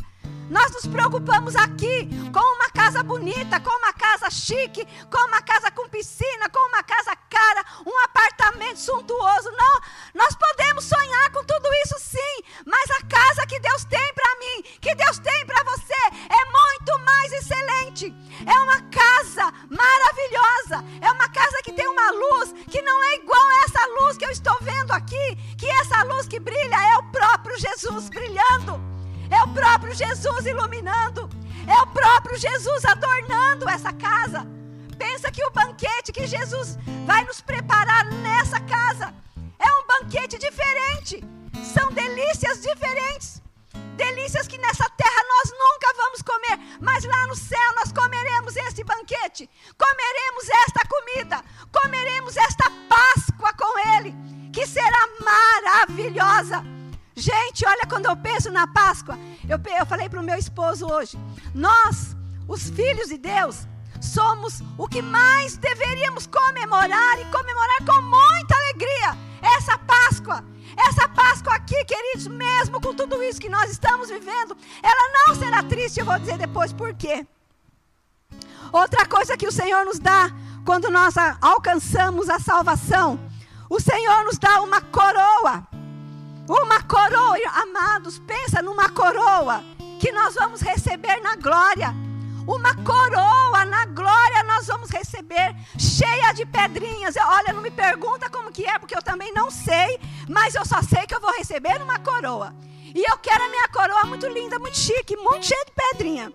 [0.51, 5.71] Nós nos preocupamos aqui com uma casa bonita, com uma casa chique, com uma casa
[5.71, 7.10] com piscina, com uma casa
[36.61, 39.15] Jesus vai nos preparar nessa casa
[39.59, 41.25] é um banquete diferente.
[41.75, 43.43] São delícias diferentes.
[43.97, 48.83] Delícias que nessa terra nós nunca vamos comer, mas lá no céu nós comeremos esse
[48.83, 54.15] banquete, comeremos esta comida, comeremos esta Páscoa com Ele,
[54.53, 56.65] que será maravilhosa.
[57.15, 61.19] Gente, olha, quando eu penso na Páscoa, eu, eu falei para o meu esposo hoje:
[61.55, 62.17] nós,
[62.49, 63.67] os filhos de Deus,
[64.01, 66.27] somos o que mais deveríamos
[66.81, 70.43] comemorar e comemorar com muita alegria essa Páscoa.
[70.77, 75.63] Essa Páscoa aqui, queridos, mesmo com tudo isso que nós estamos vivendo, ela não será
[75.63, 77.27] triste, eu vou dizer depois por quê.
[78.73, 80.31] Outra coisa que o Senhor nos dá
[80.65, 83.21] quando nós alcançamos a salvação,
[83.69, 85.67] o Senhor nos dá uma coroa.
[86.49, 89.63] Uma coroa, amados, pensa numa coroa
[90.01, 91.95] que nós vamos receber na glória.
[92.47, 93.60] Uma coroa
[94.61, 97.15] nós vamos receber, cheia de pedrinhas.
[97.17, 100.83] Olha, não me pergunta como que é, porque eu também não sei, mas eu só
[100.83, 102.55] sei que eu vou receber uma coroa.
[102.95, 106.33] E eu quero a minha coroa muito linda, muito chique, muito cheia de pedrinha.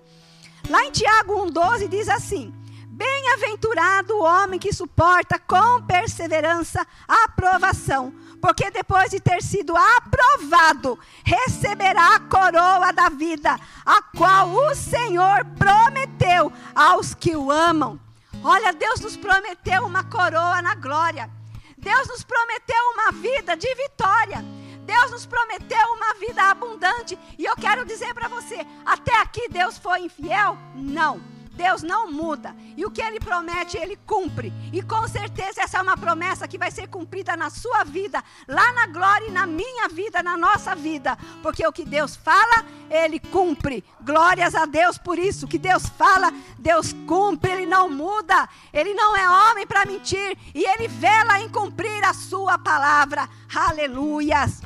[0.67, 2.51] Lá em Tiago 1,12 diz assim:
[2.87, 8.11] Bem-aventurado o homem que suporta com perseverança a aprovação
[8.41, 15.43] porque depois de ter sido aprovado, receberá a coroa da vida, a qual o Senhor
[15.57, 17.99] prometeu aos que o amam.
[18.47, 21.27] Olha, Deus nos prometeu uma coroa na glória.
[21.75, 24.45] Deus nos prometeu uma vida de vitória.
[24.85, 27.17] Deus nos prometeu uma vida abundante.
[27.39, 30.55] E eu quero dizer para você: até aqui Deus foi infiel?
[30.75, 31.34] Não.
[31.55, 32.55] Deus não muda.
[32.75, 34.53] E o que Ele promete, Ele cumpre.
[34.71, 38.71] E com certeza essa é uma promessa que vai ser cumprida na sua vida, lá
[38.73, 41.17] na glória e na minha vida, na nossa vida.
[41.41, 43.83] Porque o que Deus fala, Ele cumpre.
[44.01, 45.45] Glórias a Deus por isso.
[45.45, 47.51] O que Deus fala, Deus cumpre.
[47.51, 48.47] Ele não muda.
[48.73, 50.37] Ele não é homem para mentir.
[50.53, 53.29] E Ele vela em cumprir a sua palavra.
[53.53, 54.61] Aleluias.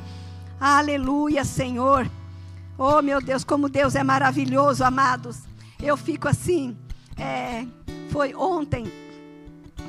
[0.59, 2.09] Aleluia, Senhor.
[2.77, 5.48] Oh, meu Deus, como Deus é maravilhoso, amados
[5.81, 6.77] eu fico assim.
[7.17, 7.65] É,
[8.11, 8.91] foi ontem,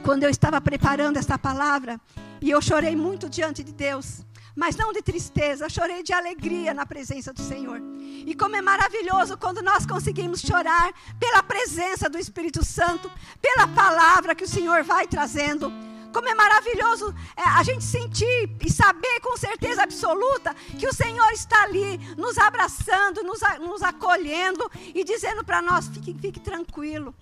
[0.02, 2.00] quando eu estava preparando essa palavra,
[2.40, 4.24] e eu chorei muito diante de Deus.
[4.56, 7.80] Mas não de tristeza, chorei de alegria na presença do Senhor.
[8.26, 14.34] E como é maravilhoso quando nós conseguimos chorar pela presença do Espírito Santo, pela palavra
[14.34, 15.72] que o Senhor vai trazendo.
[16.12, 21.30] Como é maravilhoso é, a gente sentir e saber com certeza absoluta que o Senhor
[21.32, 27.14] está ali, nos abraçando, nos, nos acolhendo e dizendo para nós: fique, fique tranquilo,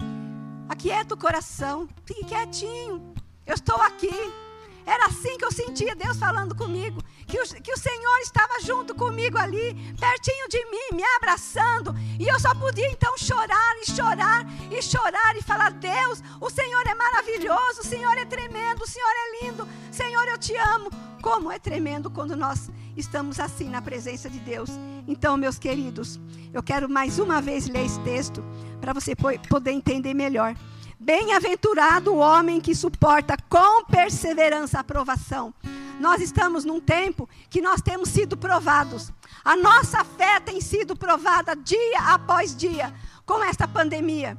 [0.69, 3.15] aquieta o coração, fique quietinho,
[3.47, 4.48] eu estou aqui.
[4.89, 7.03] Era assim que eu sentia Deus falando comigo.
[7.27, 11.95] Que o, que o Senhor estava junto comigo ali, pertinho de mim, me abraçando.
[12.19, 16.87] E eu só podia então chorar e chorar e chorar e falar: Deus, o Senhor
[16.87, 20.91] é maravilhoso, o Senhor é tremendo, o Senhor é lindo, Senhor, eu te amo.
[21.21, 24.71] Como é tremendo quando nós estamos assim na presença de Deus.
[25.07, 26.19] Então, meus queridos,
[26.53, 28.43] eu quero mais uma vez ler esse texto
[28.81, 29.15] para você
[29.49, 30.55] poder entender melhor.
[31.01, 35.55] Bem-aventurado o homem que suporta com perseverança a aprovação.
[36.01, 39.13] nós estamos num tempo que nós temos sido provados.
[39.45, 42.93] A nossa fé tem sido provada dia após dia
[43.25, 44.37] com esta pandemia.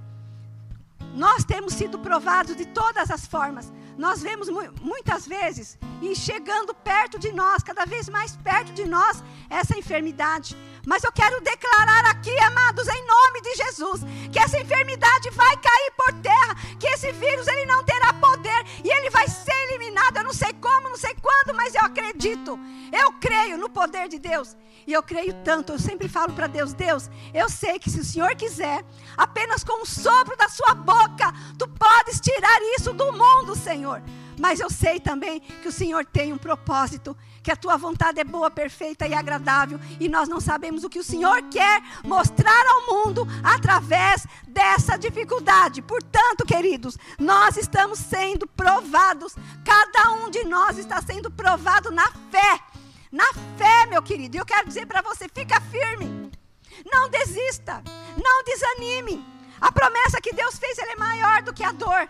[1.16, 3.72] Nós temos sido provados de todas as formas.
[3.98, 4.48] Nós vemos
[4.82, 10.56] muitas vezes e chegando perto de nós, cada vez mais perto de nós, essa enfermidade.
[10.86, 15.92] Mas eu quero declarar aqui, amados, em nome de Jesus, que essa enfermidade vai cair
[15.96, 20.18] por terra, que esse vírus ele não terá poder e ele vai ser eliminado.
[20.18, 22.60] Eu não sei como, não sei quando, mas eu acredito.
[22.92, 24.56] Eu creio no poder de Deus.
[24.88, 28.04] E eu creio tanto, eu sempre falo para Deus, Deus, eu sei que se o
[28.04, 28.84] Senhor quiser,
[29.16, 34.02] apenas com o sopro da sua boca, tu podes tirar isso do mundo, Senhor.
[34.40, 38.24] Mas eu sei também que o Senhor tem um propósito, que a tua vontade é
[38.24, 42.88] boa, perfeita e agradável, e nós não sabemos o que o Senhor quer mostrar ao
[42.88, 45.82] mundo através dessa dificuldade.
[45.82, 52.60] Portanto, queridos, nós estamos sendo provados, cada um de nós está sendo provado na fé.
[53.12, 53.26] Na
[53.58, 54.38] fé, meu querido.
[54.38, 56.32] Eu quero dizer para você: fica firme.
[56.86, 57.84] Não desista.
[58.24, 59.26] Não desanime.
[59.60, 62.08] A promessa que Deus fez é maior do que a dor.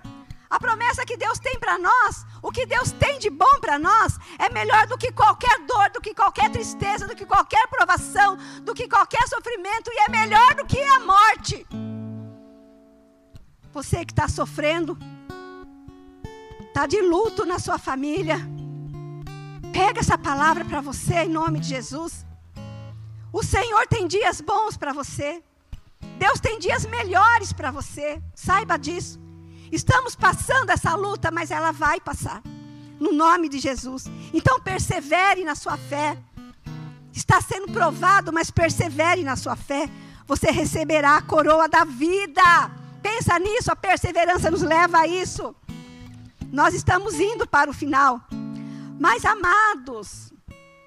[0.50, 4.18] A promessa que Deus tem para nós, o que Deus tem de bom para nós,
[4.40, 8.74] é melhor do que qualquer dor, do que qualquer tristeza, do que qualquer provação, do
[8.74, 11.68] que qualquer sofrimento, e é melhor do que a morte.
[13.72, 14.98] Você que está sofrendo,
[16.68, 18.40] está de luto na sua família,
[19.72, 22.26] pega essa palavra para você em nome de Jesus.
[23.32, 25.44] O Senhor tem dias bons para você.
[26.18, 28.20] Deus tem dias melhores para você.
[28.34, 29.29] Saiba disso.
[29.72, 32.42] Estamos passando essa luta, mas ela vai passar.
[33.00, 34.06] No nome de Jesus.
[34.34, 36.18] Então persevere na sua fé.
[37.14, 39.90] Está sendo provado, mas persevere na sua fé.
[40.28, 42.42] Você receberá a coroa da vida.
[43.02, 45.56] Pensa nisso, a perseverança nos leva a isso.
[46.52, 48.22] Nós estamos indo para o final.
[49.00, 50.34] Mas amados,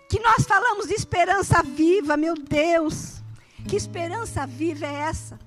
[0.09, 3.23] que nós falamos de esperança viva, meu Deus.
[3.67, 5.39] Que esperança viva é essa?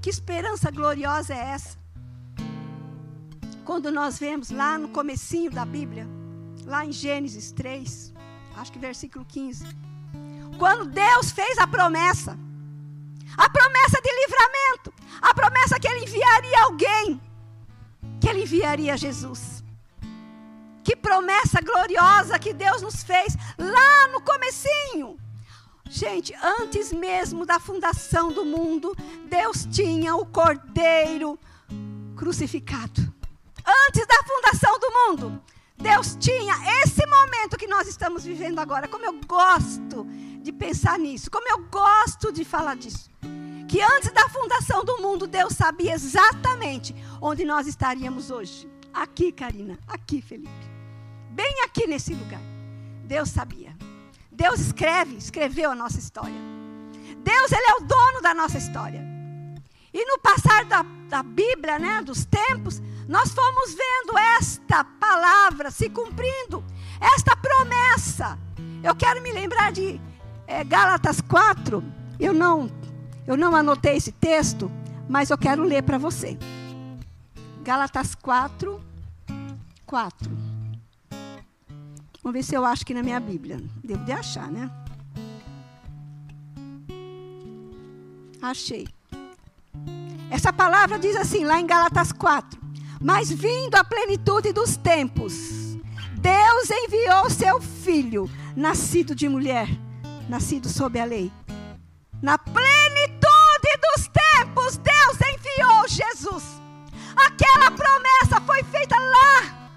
[0.00, 1.81] Que esperança gloriosa é essa?
[3.64, 6.08] Quando nós vemos lá no comecinho da Bíblia,
[6.64, 8.12] lá em Gênesis 3,
[8.56, 9.64] acho que versículo 15.
[10.58, 12.36] Quando Deus fez a promessa,
[13.36, 17.20] a promessa de livramento, a promessa que ele enviaria alguém,
[18.20, 19.62] que ele enviaria Jesus.
[20.82, 25.16] Que promessa gloriosa que Deus nos fez lá no comecinho.
[25.88, 28.96] Gente, antes mesmo da fundação do mundo,
[29.28, 31.38] Deus tinha o Cordeiro
[32.16, 33.21] crucificado
[33.66, 35.42] antes da fundação do mundo,
[35.76, 38.86] Deus tinha esse momento que nós estamos vivendo agora.
[38.88, 40.06] Como eu gosto
[40.42, 43.10] de pensar nisso, como eu gosto de falar disso.
[43.68, 48.68] Que antes da fundação do mundo, Deus sabia exatamente onde nós estaríamos hoje.
[48.92, 50.50] Aqui, Karina, aqui, Felipe.
[51.30, 52.40] Bem aqui nesse lugar.
[53.04, 53.74] Deus sabia.
[54.30, 56.34] Deus escreve, escreveu a nossa história.
[57.18, 59.02] Deus, Ele é o dono da nossa história.
[59.92, 65.88] E no passar da, da Bíblia, né, dos tempos, nós fomos vendo esta palavra se
[65.90, 66.64] cumprindo,
[67.00, 68.38] esta promessa.
[68.82, 70.00] Eu quero me lembrar de
[70.46, 71.82] é, Gálatas 4.
[72.18, 72.70] Eu não,
[73.26, 74.70] eu não anotei esse texto,
[75.08, 76.38] mas eu quero ler para você.
[77.62, 78.82] Gálatas 4,
[79.86, 80.30] 4.
[82.22, 83.60] Vamos ver se eu acho que na minha Bíblia.
[83.82, 84.70] Devo de achar, né?
[88.40, 88.86] Achei.
[90.30, 92.61] Essa palavra diz assim, lá em Gálatas 4.
[93.02, 95.76] Mas vindo a plenitude dos tempos,
[96.12, 99.68] Deus enviou seu filho, nascido de mulher,
[100.28, 101.32] nascido sob a lei.
[102.22, 106.44] Na plenitude dos tempos, Deus enviou Jesus.
[107.16, 109.70] Aquela promessa foi feita lá,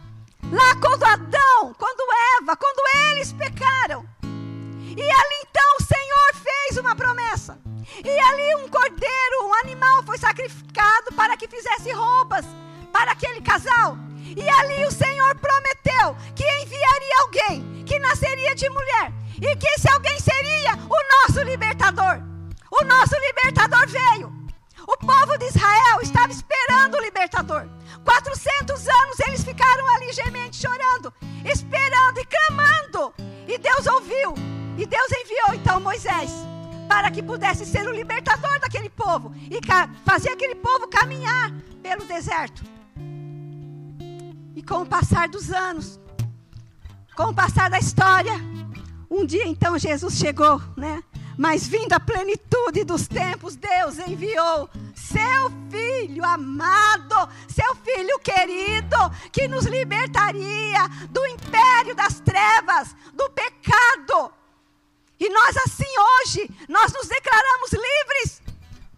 [0.51, 2.07] lá quando Adão, quando
[2.39, 4.05] Eva, quando eles pecaram.
[4.21, 7.57] E ali então o Senhor fez uma promessa.
[8.03, 12.45] E ali um cordeiro, um animal foi sacrificado para que fizesse roupas
[12.95, 13.97] para aquele casal.
[14.37, 19.89] E ali o Senhor prometeu que enviaria alguém que nasceria de mulher e que esse
[19.89, 22.21] alguém seria o nosso libertador.
[22.71, 24.33] O nosso libertador veio.
[24.87, 27.67] O povo de Israel estava esperando o libertador.
[28.05, 33.13] 400 anos eles ficaram ali gemendo, chorando, esperando e clamando.
[33.45, 34.35] E Deus ouviu.
[34.77, 36.31] E Deus enviou então Moisés
[36.87, 39.59] para que pudesse ser o libertador daquele povo e
[40.05, 42.74] fazer aquele povo caminhar pelo deserto.
[44.55, 45.99] E com o passar dos anos,
[47.15, 48.33] com o passar da história,
[49.09, 51.03] um dia então Jesus chegou, né?
[51.37, 58.97] Mas vindo a plenitude dos tempos, Deus enviou seu filho amado, seu filho querido,
[59.31, 64.31] que nos libertaria do império das trevas, do pecado.
[65.19, 68.41] E nós assim hoje, nós nos declaramos livres,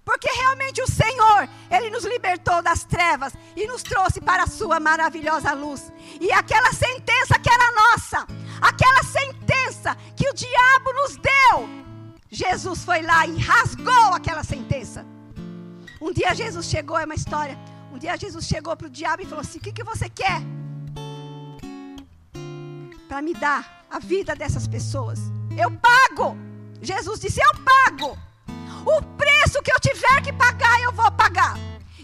[0.07, 4.79] porque realmente o Senhor, ele nos libertou das trevas e nos trouxe para a sua
[4.79, 5.91] maravilhosa luz.
[6.21, 8.25] E aquela sentença que era nossa,
[8.61, 11.69] aquela sentença que o diabo nos deu,
[12.31, 15.05] Jesus foi lá e rasgou aquela sentença.
[15.99, 17.59] Um dia Jesus chegou, é uma história.
[17.91, 20.41] Um dia Jesus chegou para o diabo e falou assim: O que, que você quer?
[23.09, 25.19] Para me dar a vida dessas pessoas.
[25.57, 26.37] Eu pago.
[26.81, 28.26] Jesus disse: Eu pago.
[28.87, 31.57] O preço que eu tiver que pagar, eu vou pagar.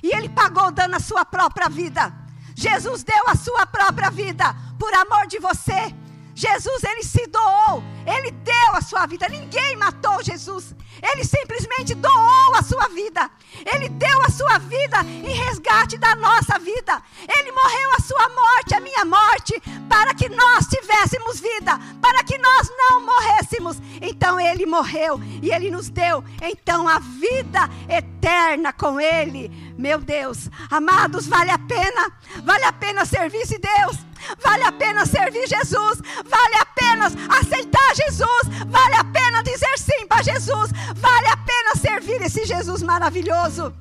[0.04, 2.14] E ele pagou dando a sua própria vida.
[2.54, 5.96] Jesus deu a sua própria vida por amor de você.
[6.36, 9.30] Jesus, ele se doou, ele deu a sua vida.
[9.30, 10.76] Ninguém matou Jesus.
[11.02, 13.30] Ele simplesmente doou a sua vida.
[13.72, 17.02] Ele deu a sua vida em resgate da nossa vida.
[17.28, 22.38] Ele morreu a sua morte, a minha morte, para que nós tivéssemos vida, para que
[22.38, 23.78] nós não morrêssemos.
[24.02, 29.52] Então ele morreu e ele nos deu então a vida eterna com ele.
[29.78, 32.12] Meu Deus, amados, vale a pena,
[32.44, 33.98] vale a pena servir esse Deus.
[34.42, 37.08] Vale a pena servir Jesus, vale a pena
[37.40, 42.82] aceitar Jesus, vale a pena dizer sim para Jesus, vale a pena servir esse Jesus
[42.82, 43.74] maravilhoso.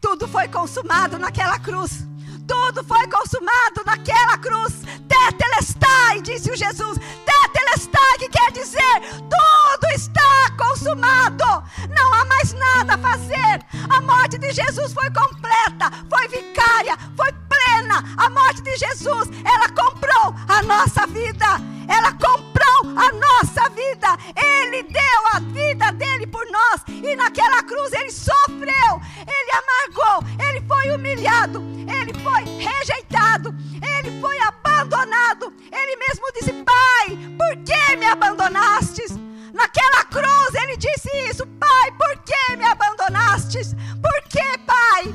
[0.00, 2.04] Tudo foi consumado naquela cruz.
[2.46, 4.74] Tudo foi consumado naquela cruz.
[5.08, 6.98] Tetelestai, disse o Jesus.
[7.24, 11.44] Tetelestai, que quer dizer tudo está consumado.
[11.90, 13.64] Não há mais nada a fazer.
[13.88, 18.02] A morte de Jesus foi completa, foi vicária, foi plena.
[18.16, 21.75] A morte de Jesus, ela comprou a nossa vida.
[21.88, 24.08] Ela comprou a nossa vida.
[24.34, 26.82] Ele deu a vida dele por nós.
[26.88, 33.54] E naquela cruz ele sofreu, ele amargou, ele foi humilhado, ele foi rejeitado,
[33.96, 35.52] ele foi abandonado.
[35.72, 39.16] Ele mesmo disse: Pai, por que me abandonastes?
[39.52, 43.74] Naquela cruz ele disse isso: Pai, por que me abandonastes?
[44.02, 45.14] Por que, Pai?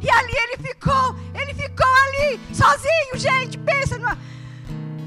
[0.00, 3.58] E ali ele ficou, ele ficou ali, sozinho, gente.
[3.58, 4.16] Pensa numa,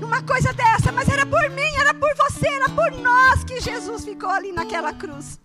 [0.03, 4.03] numa coisa dessa, mas era por mim, era por você, era por nós que Jesus
[4.03, 5.39] ficou ali naquela cruz.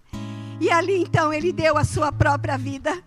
[0.61, 3.01] E ali então ele deu a sua própria vida,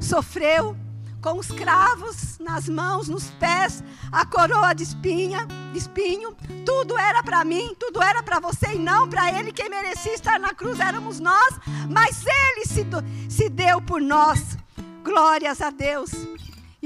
[0.00, 0.74] sofreu
[1.20, 6.34] com os cravos nas mãos, nos pés, a coroa de espinha, espinho,
[6.64, 9.52] tudo era para mim, tudo era para você e não para ele.
[9.52, 11.54] Quem merecia estar na cruz éramos nós,
[11.90, 12.86] mas ele se,
[13.28, 14.56] se deu por nós.
[15.02, 16.10] Glórias a Deus.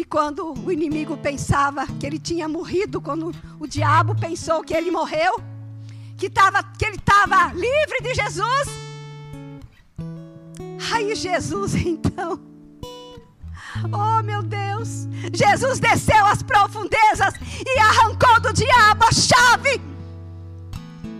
[0.08, 5.42] Quando o inimigo pensava que ele tinha morrido, quando o diabo pensou que ele morreu,
[6.16, 8.68] que, tava, que ele estava livre de Jesus,
[10.92, 12.40] aí Jesus então,
[13.92, 17.34] oh meu Deus, Jesus desceu às profundezas
[17.66, 19.80] e arrancou do diabo a chave.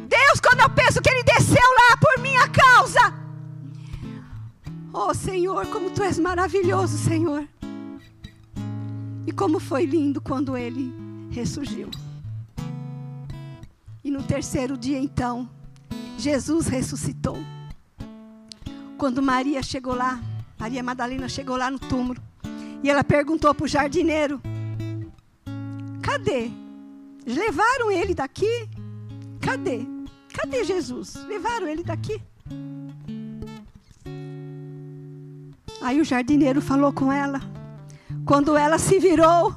[0.09, 3.19] Deus, quando eu penso que ele desceu lá por minha causa,
[4.93, 7.47] Oh Senhor, como tu és maravilhoso, Senhor.
[9.29, 10.91] E como foi lindo quando ele
[11.31, 11.91] ressurgiu.
[14.03, 15.47] E no terceiro dia, então,
[16.17, 17.37] Jesus ressuscitou.
[18.97, 20.19] Quando Maria chegou lá,
[20.59, 22.19] Maria Madalena chegou lá no túmulo,
[22.83, 24.41] e ela perguntou para o jardineiro:
[26.01, 26.51] Cadê?
[27.27, 28.67] Levaram ele daqui?
[29.43, 29.81] Cadê?
[30.33, 31.17] Cadê Jesus?
[31.27, 32.19] Levaram ele daqui?
[35.83, 37.58] Aí o jardineiro falou com ela.
[38.29, 39.57] Quando ela se virou,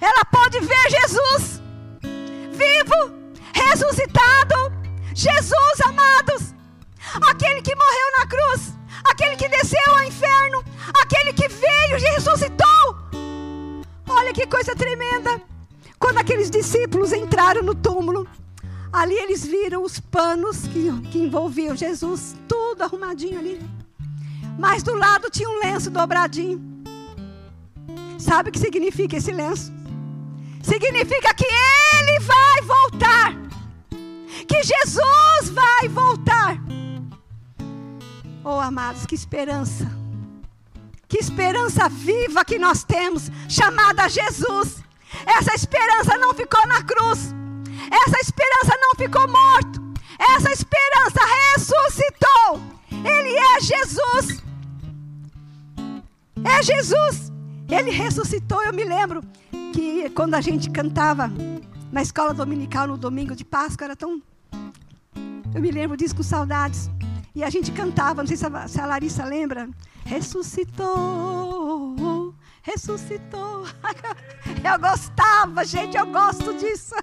[0.00, 1.60] ela pôde ver Jesus
[2.52, 2.94] vivo,
[3.52, 4.54] ressuscitado.
[5.12, 6.54] Jesus, amados,
[7.28, 8.72] aquele que morreu na cruz,
[9.02, 10.64] aquele que desceu ao inferno,
[11.02, 12.96] aquele que veio e ressuscitou.
[14.08, 15.42] Olha que coisa tremenda.
[15.98, 18.28] Quando aqueles discípulos entraram no túmulo,
[18.92, 23.60] ali eles viram os panos que, que envolviam Jesus, tudo arrumadinho ali.
[24.56, 26.67] Mas do lado tinha um lenço dobradinho.
[28.18, 29.72] Sabe o que significa esse lenço?
[30.62, 33.32] Significa que ele vai voltar.
[34.46, 36.58] Que Jesus vai voltar.
[38.44, 39.90] Oh, amados, que esperança.
[41.06, 44.82] Que esperança viva que nós temos, chamada Jesus.
[45.24, 47.34] Essa esperança não ficou na cruz.
[47.90, 49.80] Essa esperança não ficou morto.
[50.18, 51.20] Essa esperança
[51.54, 52.60] ressuscitou.
[52.90, 54.42] Ele é Jesus.
[56.44, 57.37] É Jesus.
[57.68, 58.62] Ele ressuscitou.
[58.62, 59.22] Eu me lembro
[59.72, 61.30] que quando a gente cantava
[61.92, 64.22] na escola dominical no domingo de Páscoa, era tão.
[65.54, 66.90] Eu me lembro disso com saudades.
[67.34, 69.68] E a gente cantava, não sei se a, se a Larissa lembra.
[70.04, 70.84] Ressuscitou,
[72.62, 73.66] ressuscitou.
[74.64, 76.94] Eu gostava, gente, eu gosto disso.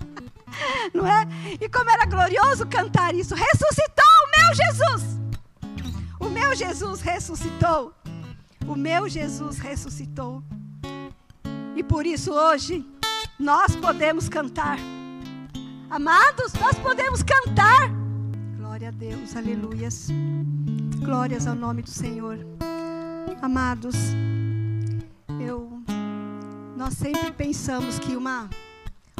[0.93, 1.25] Não é?
[1.59, 3.33] E como era glorioso cantar isso.
[3.35, 5.03] Ressuscitou o meu Jesus.
[6.19, 7.93] O meu Jesus ressuscitou.
[8.67, 10.43] O meu Jesus ressuscitou.
[11.75, 12.85] E por isso hoje
[13.39, 14.79] nós podemos cantar.
[15.89, 17.89] Amados, nós podemos cantar.
[18.57, 20.07] Glória a Deus, aleluias.
[20.97, 22.39] Glórias ao nome do Senhor.
[23.41, 23.95] Amados,
[25.39, 25.81] eu
[26.75, 28.49] nós sempre pensamos que uma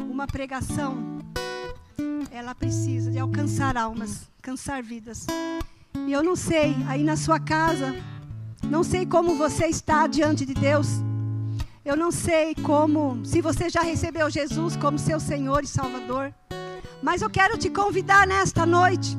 [0.09, 1.19] uma pregação
[2.31, 5.27] ela precisa de alcançar almas, alcançar vidas.
[6.07, 7.95] E eu não sei, aí na sua casa,
[8.63, 10.87] não sei como você está diante de Deus.
[11.83, 16.33] Eu não sei como, se você já recebeu Jesus como seu Senhor e Salvador.
[17.01, 19.15] Mas eu quero te convidar nesta noite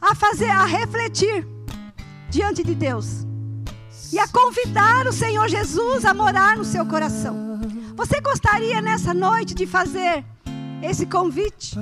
[0.00, 1.46] a fazer, a refletir
[2.28, 3.26] diante de Deus
[4.12, 7.58] e a convidar o Senhor Jesus a morar no seu coração.
[7.96, 10.24] Você gostaria nessa noite de fazer
[10.82, 11.76] esse convite?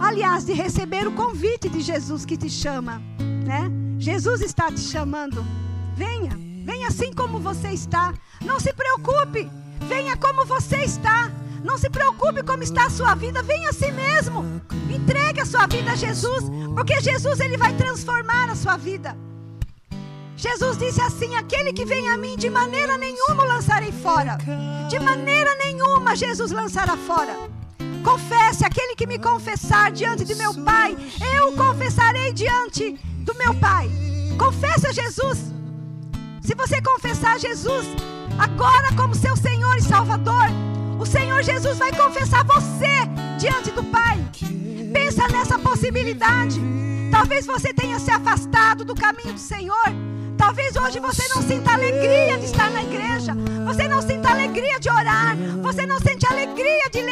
[0.00, 3.00] Aliás, de receber o convite de Jesus que te chama,
[3.46, 3.70] né?
[3.98, 5.44] Jesus está te chamando.
[5.96, 8.12] Venha, venha assim como você está.
[8.42, 9.50] Não se preocupe.
[9.88, 11.30] Venha como você está.
[11.64, 14.62] Não se preocupe como está a sua vida, venha assim mesmo.
[14.88, 16.44] Entregue a sua vida a Jesus,
[16.74, 19.16] porque Jesus ele vai transformar a sua vida.
[20.36, 24.38] Jesus disse assim: Aquele que vem a mim, de maneira nenhuma o lançarei fora.
[24.88, 27.34] De maneira nenhuma Jesus lançará fora.
[28.04, 30.96] Confesse, aquele que me confessar diante de meu Pai,
[31.36, 32.92] eu confessarei diante
[33.24, 33.90] do meu Pai.
[34.38, 35.52] Confesse a Jesus.
[36.46, 37.88] Se você confessar Jesus
[38.38, 40.46] agora como seu Senhor e Salvador,
[40.96, 42.86] o Senhor Jesus vai confessar você
[43.36, 44.24] diante do Pai.
[44.92, 46.60] Pensa nessa possibilidade.
[47.10, 49.86] Talvez você tenha se afastado do caminho do Senhor.
[50.38, 53.34] Talvez hoje você não sinta alegria de estar na igreja.
[53.64, 55.36] Você não sinta alegria de orar.
[55.64, 57.02] Você não sente alegria de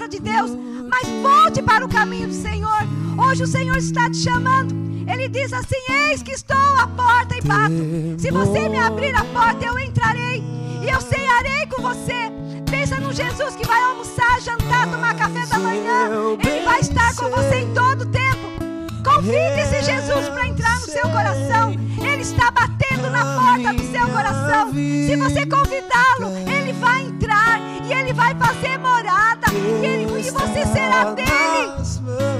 [0.00, 0.50] palavra de Deus.
[0.88, 2.80] Mas volte para o caminho do Senhor.
[3.18, 4.74] Hoje o Senhor está te chamando.
[5.10, 5.76] Ele diz assim:
[6.08, 7.74] Eis que estou à porta e bato.
[8.18, 10.42] Se você me abrir a porta, eu entrarei
[10.82, 12.30] e eu cearei com você.
[12.70, 16.08] Pensa no Jesus que vai almoçar, jantar, tomar café da manhã.
[16.38, 18.59] Ele vai estar com você em todo o tempo.
[19.02, 21.72] Convide esse Jesus para entrar no seu coração.
[22.02, 24.72] Ele está batendo na porta do seu coração.
[24.72, 29.46] Se você convidá-lo, ele vai entrar e ele vai fazer morada.
[29.52, 31.30] E, ele, e você será dele.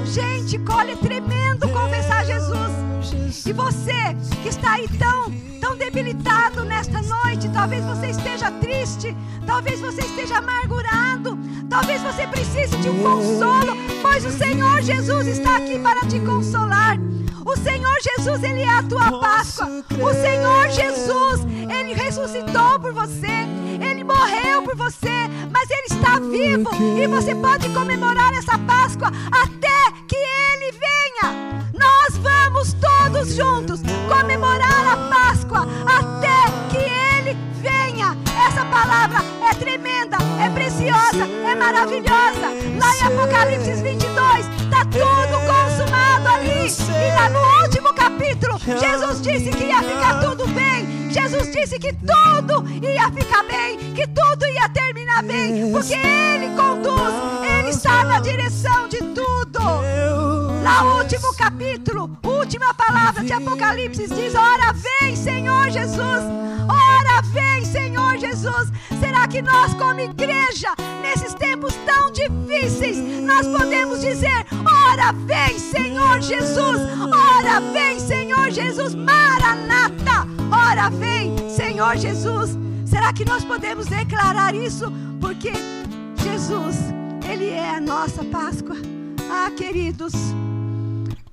[0.06, 3.46] Gente, colhe tremendo confessar Jesus.
[3.46, 5.30] E você que está aí tão
[5.60, 7.48] tão debilitado nesta noite.
[7.50, 11.38] Talvez você esteja triste, talvez você esteja amargurado,
[11.70, 16.98] talvez você precise de um consolo, pois o Senhor Jesus está aqui para te consolar.
[17.46, 19.82] O Senhor Jesus, Ele é a tua Páscoa.
[19.90, 23.48] O Senhor Jesus, Ele ressuscitou por você.
[23.80, 26.70] Ele morreu por você, mas Ele está vivo.
[26.98, 31.59] E você pode comemorar essa Páscoa até que Ele venha.
[31.72, 38.16] Nós vamos todos juntos comemorar a Páscoa até que Ele venha.
[38.46, 39.18] Essa palavra
[39.48, 42.48] é tremenda, é preciosa, é maravilhosa.
[42.78, 46.66] Lá em Apocalipse 22, está tudo consumado ali.
[46.68, 51.10] E lá no último capítulo, Jesus disse que ia ficar tudo bem.
[51.10, 57.39] Jesus disse que tudo ia ficar bem, que tudo ia terminar bem, porque Ele conduz,
[57.70, 59.60] está na direção de tudo.
[60.62, 66.24] Lá no último capítulo, última palavra de Apocalipse diz: Ora vem, Senhor Jesus.
[66.68, 68.72] Ora vem, Senhor Jesus.
[68.98, 70.68] Será que nós, como igreja,
[71.00, 76.80] nesses tempos tão difíceis, nós podemos dizer: Ora vem, Senhor Jesus.
[77.00, 78.96] Ora vem, Senhor Jesus.
[78.96, 80.26] Maranata.
[80.50, 82.58] Ora vem, Senhor Jesus.
[82.84, 84.92] Será que nós podemos declarar isso?
[85.20, 85.52] Porque
[86.16, 86.76] Jesus,
[87.40, 88.76] Ele é a nossa Páscoa.
[89.30, 90.12] Ah, queridos.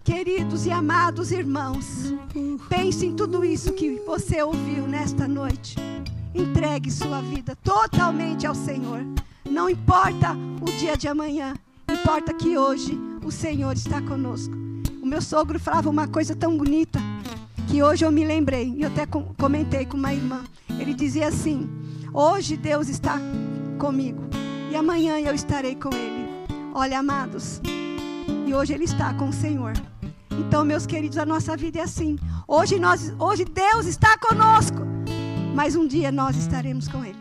[0.05, 2.13] Queridos e amados irmãos,
[2.69, 5.75] pense em tudo isso que você ouviu nesta noite.
[6.33, 9.05] Entregue sua vida totalmente ao Senhor.
[9.43, 11.55] Não importa o dia de amanhã,
[11.91, 14.55] importa que hoje o Senhor está conosco.
[15.03, 17.01] O meu sogro falava uma coisa tão bonita
[17.67, 20.45] que hoje eu me lembrei, e até comentei com uma irmã.
[20.79, 21.69] Ele dizia assim:
[22.13, 23.19] Hoje Deus está
[23.77, 24.23] comigo
[24.71, 26.27] e amanhã eu estarei com Ele.
[26.73, 27.61] Olha, amados,
[28.45, 29.73] e hoje Ele está com o Senhor.
[30.31, 32.17] Então, meus queridos, a nossa vida é assim.
[32.47, 34.79] Hoje, nós, hoje Deus está conosco,
[35.55, 37.19] mas um dia nós estaremos com Ele.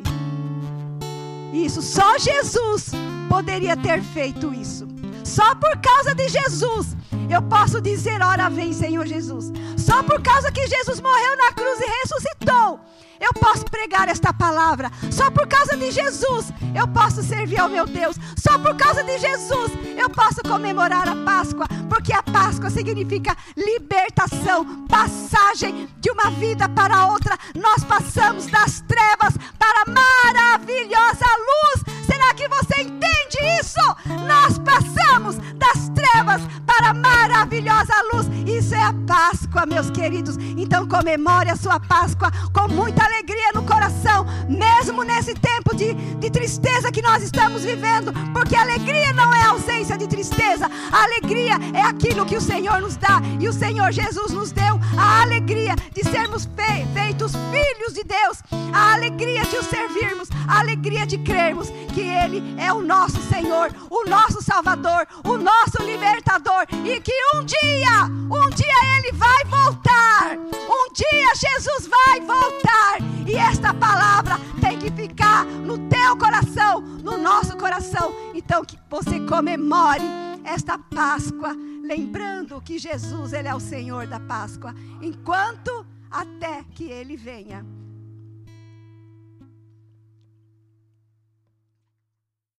[1.52, 2.90] Isso, só Jesus
[3.28, 4.86] poderia ter feito isso.
[5.24, 6.96] Só por causa de Jesus
[7.28, 9.52] eu posso dizer: Ora vem, Senhor Jesus.
[9.76, 12.80] Só por causa que Jesus morreu na cruz e ressuscitou,
[13.20, 14.90] eu posso pregar esta palavra.
[15.10, 18.16] Só por causa de Jesus eu posso servir ao meu Deus.
[18.36, 24.86] Só por causa de Jesus eu posso comemorar a Páscoa, porque a Páscoa significa libertação,
[24.86, 27.38] passagem de uma vida para outra.
[27.54, 31.96] Nós passamos das trevas para a maravilhosa luz.
[32.06, 33.80] Será que você entende isso?
[34.26, 38.26] Nós passamos das trevas para a maravilhosa luz.
[38.46, 40.36] Isso é a Páscoa, meus queridos.
[40.56, 46.30] Então comemore a sua Páscoa com muita alegria no coração, mesmo nesse tempo de, de
[46.30, 51.82] tristeza que nós estamos vivendo, porque alegria não é ausência de tristeza, a alegria é
[51.82, 56.02] aquilo que o Senhor nos dá e o Senhor Jesus nos deu a alegria de
[56.02, 56.48] sermos
[56.92, 58.42] feitos filhos de Deus,
[58.74, 63.70] a alegria de o servirmos, a alegria de crermos que Ele é o nosso Senhor,
[63.90, 70.36] o nosso Salvador, o nosso libertador e que um dia, um dia Ele vai voltar,
[70.36, 72.95] um dia Jesus vai voltar
[73.26, 78.12] e esta palavra tem que ficar no teu coração, no nosso coração.
[78.34, 80.04] Então que você comemore
[80.44, 87.16] esta Páscoa, lembrando que Jesus ele é o Senhor da Páscoa, enquanto até que ele
[87.16, 87.64] venha.